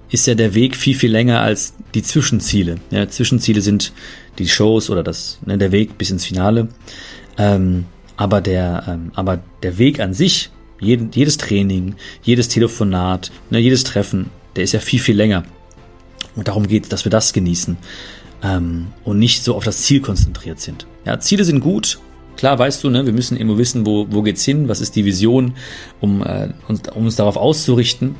ist 0.09 0.27
ja 0.27 0.35
der 0.35 0.53
Weg 0.53 0.75
viel, 0.75 0.95
viel 0.95 1.11
länger 1.11 1.41
als 1.41 1.73
die 1.93 2.03
Zwischenziele. 2.03 2.77
Ja, 2.91 3.07
Zwischenziele 3.09 3.61
sind 3.61 3.93
die 4.39 4.47
Shows 4.47 4.89
oder 4.89 5.03
das, 5.03 5.39
ne, 5.45 5.57
der 5.57 5.71
Weg 5.71 5.97
bis 5.97 6.11
ins 6.11 6.25
Finale. 6.25 6.69
Ähm, 7.37 7.85
aber 8.15 8.41
der, 8.41 8.83
ähm, 8.87 9.11
aber 9.15 9.39
der 9.63 9.77
Weg 9.77 9.99
an 9.99 10.13
sich, 10.13 10.49
jeden, 10.79 11.11
jedes 11.11 11.37
Training, 11.37 11.95
jedes 12.23 12.47
Telefonat, 12.47 13.31
ne, 13.49 13.59
jedes 13.59 13.83
Treffen, 13.83 14.29
der 14.55 14.63
ist 14.63 14.73
ja 14.73 14.79
viel, 14.79 14.99
viel 14.99 15.15
länger. 15.15 15.43
Und 16.35 16.47
darum 16.47 16.67
geht 16.67 16.91
dass 16.91 17.05
wir 17.05 17.09
das 17.09 17.33
genießen 17.33 17.77
ähm, 18.43 18.87
und 19.03 19.19
nicht 19.19 19.43
so 19.43 19.55
auf 19.55 19.63
das 19.63 19.81
Ziel 19.81 20.01
konzentriert 20.01 20.59
sind. 20.59 20.87
Ja, 21.05 21.19
Ziele 21.19 21.43
sind 21.43 21.59
gut. 21.59 21.99
Klar, 22.37 22.59
weißt 22.59 22.83
du, 22.83 22.89
ne, 22.91 23.05
wir 23.05 23.13
müssen 23.13 23.35
immer 23.35 23.57
wissen, 23.57 23.85
wo, 23.85 24.07
wo 24.11 24.21
geht's 24.21 24.45
hin, 24.45 24.67
was 24.67 24.79
ist 24.79 24.95
die 24.95 25.05
Vision, 25.05 25.55
um, 25.99 26.21
äh, 26.21 26.49
uns, 26.67 26.81
um 26.93 27.05
uns 27.05 27.15
darauf 27.15 27.35
auszurichten. 27.35 28.15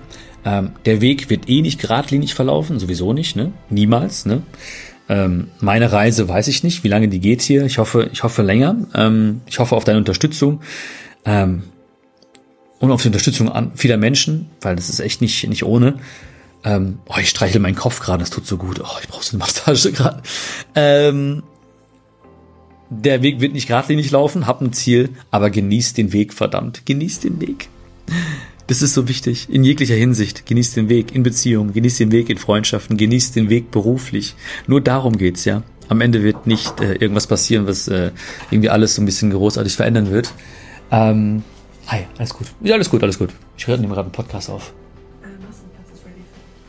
Ähm, 0.45 0.71
der 0.85 1.01
Weg 1.01 1.29
wird 1.29 1.49
eh 1.49 1.61
nicht 1.61 1.79
geradlinig 1.79 2.33
verlaufen, 2.33 2.79
sowieso 2.79 3.13
nicht, 3.13 3.35
ne? 3.35 3.51
Niemals, 3.69 4.25
ne? 4.25 4.43
Ähm, 5.09 5.49
meine 5.59 5.91
Reise 5.91 6.27
weiß 6.27 6.47
ich 6.47 6.63
nicht, 6.63 6.83
wie 6.83 6.89
lange 6.89 7.07
die 7.07 7.19
geht 7.19 7.41
hier. 7.41 7.65
Ich 7.65 7.77
hoffe, 7.77 8.09
ich 8.11 8.23
hoffe 8.23 8.41
länger. 8.41 8.75
Ähm, 8.93 9.41
ich 9.45 9.59
hoffe 9.59 9.75
auf 9.75 9.83
deine 9.83 9.99
Unterstützung 9.99 10.61
ähm, 11.25 11.63
und 12.79 12.91
auf 12.91 13.01
die 13.01 13.07
Unterstützung 13.07 13.71
vieler 13.75 13.97
Menschen, 13.97 14.49
weil 14.61 14.75
das 14.75 14.89
ist 14.89 14.99
echt 14.99 15.21
nicht 15.21 15.47
nicht 15.47 15.63
ohne. 15.63 15.95
Ähm, 16.63 16.99
oh, 17.07 17.15
ich 17.19 17.29
streichle 17.29 17.59
meinen 17.59 17.75
Kopf 17.75 17.99
gerade, 17.99 18.19
das 18.19 18.29
tut 18.29 18.45
so 18.45 18.57
gut. 18.57 18.81
Oh, 18.81 18.97
ich 19.01 19.07
brauche 19.07 19.23
so 19.23 19.31
eine 19.31 19.39
Massage 19.45 19.91
gerade. 19.91 20.21
Ähm, 20.75 21.43
der 22.89 23.21
Weg 23.21 23.41
wird 23.41 23.53
nicht 23.53 23.67
geradlinig 23.67 24.11
laufen, 24.11 24.47
hab 24.47 24.61
ein 24.61 24.73
Ziel, 24.73 25.09
aber 25.31 25.49
genießt 25.49 25.97
den 25.97 26.13
Weg, 26.13 26.33
verdammt, 26.33 26.85
genießt 26.85 27.25
den 27.25 27.41
Weg. 27.41 27.69
Das 28.67 28.81
ist 28.81 28.93
so 28.93 29.07
wichtig. 29.07 29.47
In 29.49 29.63
jeglicher 29.63 29.95
Hinsicht. 29.95 30.45
Genießt 30.45 30.75
den 30.75 30.89
Weg 30.89 31.15
in 31.15 31.23
Beziehungen, 31.23 31.73
genießt 31.73 32.01
den 32.01 32.11
Weg 32.11 32.29
in 32.29 32.37
Freundschaften, 32.37 32.97
genießt 32.97 33.35
den 33.35 33.49
Weg 33.49 33.71
beruflich. 33.71 34.35
Nur 34.67 34.81
darum 34.81 35.17
geht's, 35.17 35.45
ja. 35.45 35.63
Am 35.87 36.01
Ende 36.01 36.21
wird 36.21 36.47
nicht 36.47 36.81
äh, 36.81 36.95
irgendwas 36.95 37.27
passieren, 37.27 37.65
was 37.65 37.87
äh, 37.87 38.11
irgendwie 38.51 38.69
alles 38.69 38.95
so 38.95 39.01
ein 39.01 39.05
bisschen 39.05 39.31
großartig 39.31 39.73
verändern 39.73 40.11
wird. 40.11 40.33
Ähm, 40.91 41.43
hi, 41.87 42.01
alles 42.17 42.33
gut. 42.33 42.47
Ja, 42.61 42.75
alles 42.75 42.89
gut, 42.89 43.01
alles 43.03 43.17
gut. 43.17 43.29
Ich 43.57 43.67
höre 43.67 43.77
nehme 43.77 43.93
gerade 43.93 44.07
einen 44.07 44.11
Podcast 44.11 44.49
auf. 44.49 44.73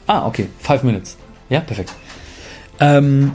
Ah, 0.06 0.24
okay. 0.26 0.46
Five 0.61 0.84
minutes. 0.84 1.16
Ja, 1.50 1.61
perfekt. 1.61 1.92
Ähm, 2.78 3.32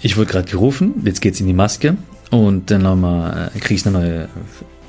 ich 0.00 0.16
wurde 0.16 0.30
gerade 0.30 0.48
gerufen. 0.48 0.94
Jetzt 1.04 1.20
geht's 1.20 1.40
in 1.40 1.46
die 1.46 1.52
Maske. 1.52 1.96
Und 2.30 2.70
dann 2.70 2.82
nochmal 2.82 3.50
äh, 3.54 3.58
kriege 3.58 3.74
ich 3.74 3.86
eine 3.86 3.98
neue 3.98 4.28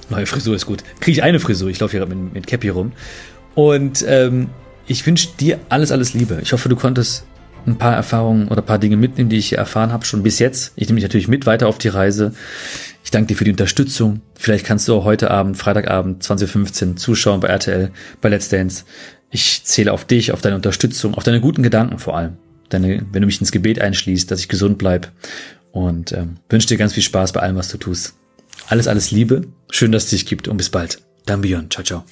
Neue 0.10 0.26
Frisur 0.26 0.56
ist 0.56 0.65
gut. 0.65 0.84
Kriege 1.00 1.17
ich 1.20 1.24
eine 1.24 1.39
Frisur. 1.39 1.70
Ich 1.70 1.80
laufe 1.80 1.98
hier 1.98 2.06
mit, 2.06 2.34
mit 2.34 2.48
Cappy 2.48 2.70
rum. 2.70 2.93
Und 3.56 4.06
ähm, 4.08 4.50
ich 4.88 5.06
wünsche 5.06 5.30
dir 5.39 5.60
alles, 5.70 5.91
alles 5.91 6.13
Liebe. 6.13 6.39
Ich 6.41 6.54
hoffe, 6.54 6.70
du 6.70 6.76
konntest 6.76 7.26
ein 7.65 7.78
paar 7.78 7.93
Erfahrungen 7.93 8.48
oder 8.48 8.62
ein 8.62 8.65
paar 8.65 8.80
Dinge 8.80 8.96
mitnehmen, 8.96 9.30
die 9.30 9.38
ich 9.38 9.50
hier 9.50 9.58
erfahren 9.58 9.91
habe, 9.91 10.06
schon 10.06 10.24
bis 10.24 10.39
jetzt. 10.39 10.72
Ich 10.76 10.88
nehme 10.88 10.98
dich 10.98 11.04
natürlich 11.04 11.28
mit 11.28 11.46
weiter 11.46 11.67
auf 11.67 11.78
die 11.78 11.89
Reise. 11.89 12.34
Ich 13.04 13.12
danke 13.12 13.28
dir 13.28 13.36
für 13.36 13.43
die 13.43 13.52
Unterstützung. 13.52 14.22
Vielleicht 14.36 14.65
kannst 14.65 14.88
du 14.88 14.96
auch 14.96 15.04
heute 15.04 15.32
Abend, 15.32 15.58
Freitagabend 15.58 16.24
2015 16.24 16.98
zuschauen 16.98 17.41
bei 17.41 17.50
RTL, 17.50 17.91
bei 18.22 18.30
Let's 18.30 18.50
Dance. 18.50 18.86
Ich 19.30 19.63
zähle 19.65 19.91
auf 19.91 20.06
dich, 20.06 20.32
auf 20.32 20.41
deine 20.41 20.56
Unterstützung, 20.56 21.13
auf 21.13 21.24
deine 21.24 21.41
guten 21.41 21.63
Gedanken 21.63 22.00
vor 22.00 22.15
allem. 22.15 22.38
Deine, 22.70 23.06
wenn 23.12 23.22
du 23.22 23.28
mich 23.28 23.39
ins 23.39 23.52
Gebet 23.52 23.80
einschließt, 23.82 24.32
dass 24.32 24.39
ich 24.39 24.48
gesund 24.48 24.78
bleib. 24.78 25.12
Und 25.72 26.13
ähm, 26.13 26.38
wünsche 26.50 26.67
dir 26.67 26.78
ganz 26.78 26.93
viel 26.93 27.04
Spaß 27.04 27.34
bei 27.34 27.41
allem, 27.41 27.58
was 27.58 27.70
du 27.70 27.78
tust. 27.78 28.15
Alles, 28.67 28.88
alles 28.88 29.12
Liebe. 29.12 29.47
Schön, 29.71 29.91
dass 29.91 30.06
es 30.06 30.10
dich 30.12 30.25
gibt 30.25 30.47
und 30.47 30.58
bis 30.58 30.69
bald. 30.69 31.01
Dein 31.25 31.41
Björn. 31.41 31.69
Ciao, 31.69 31.84
ciao. 31.84 32.03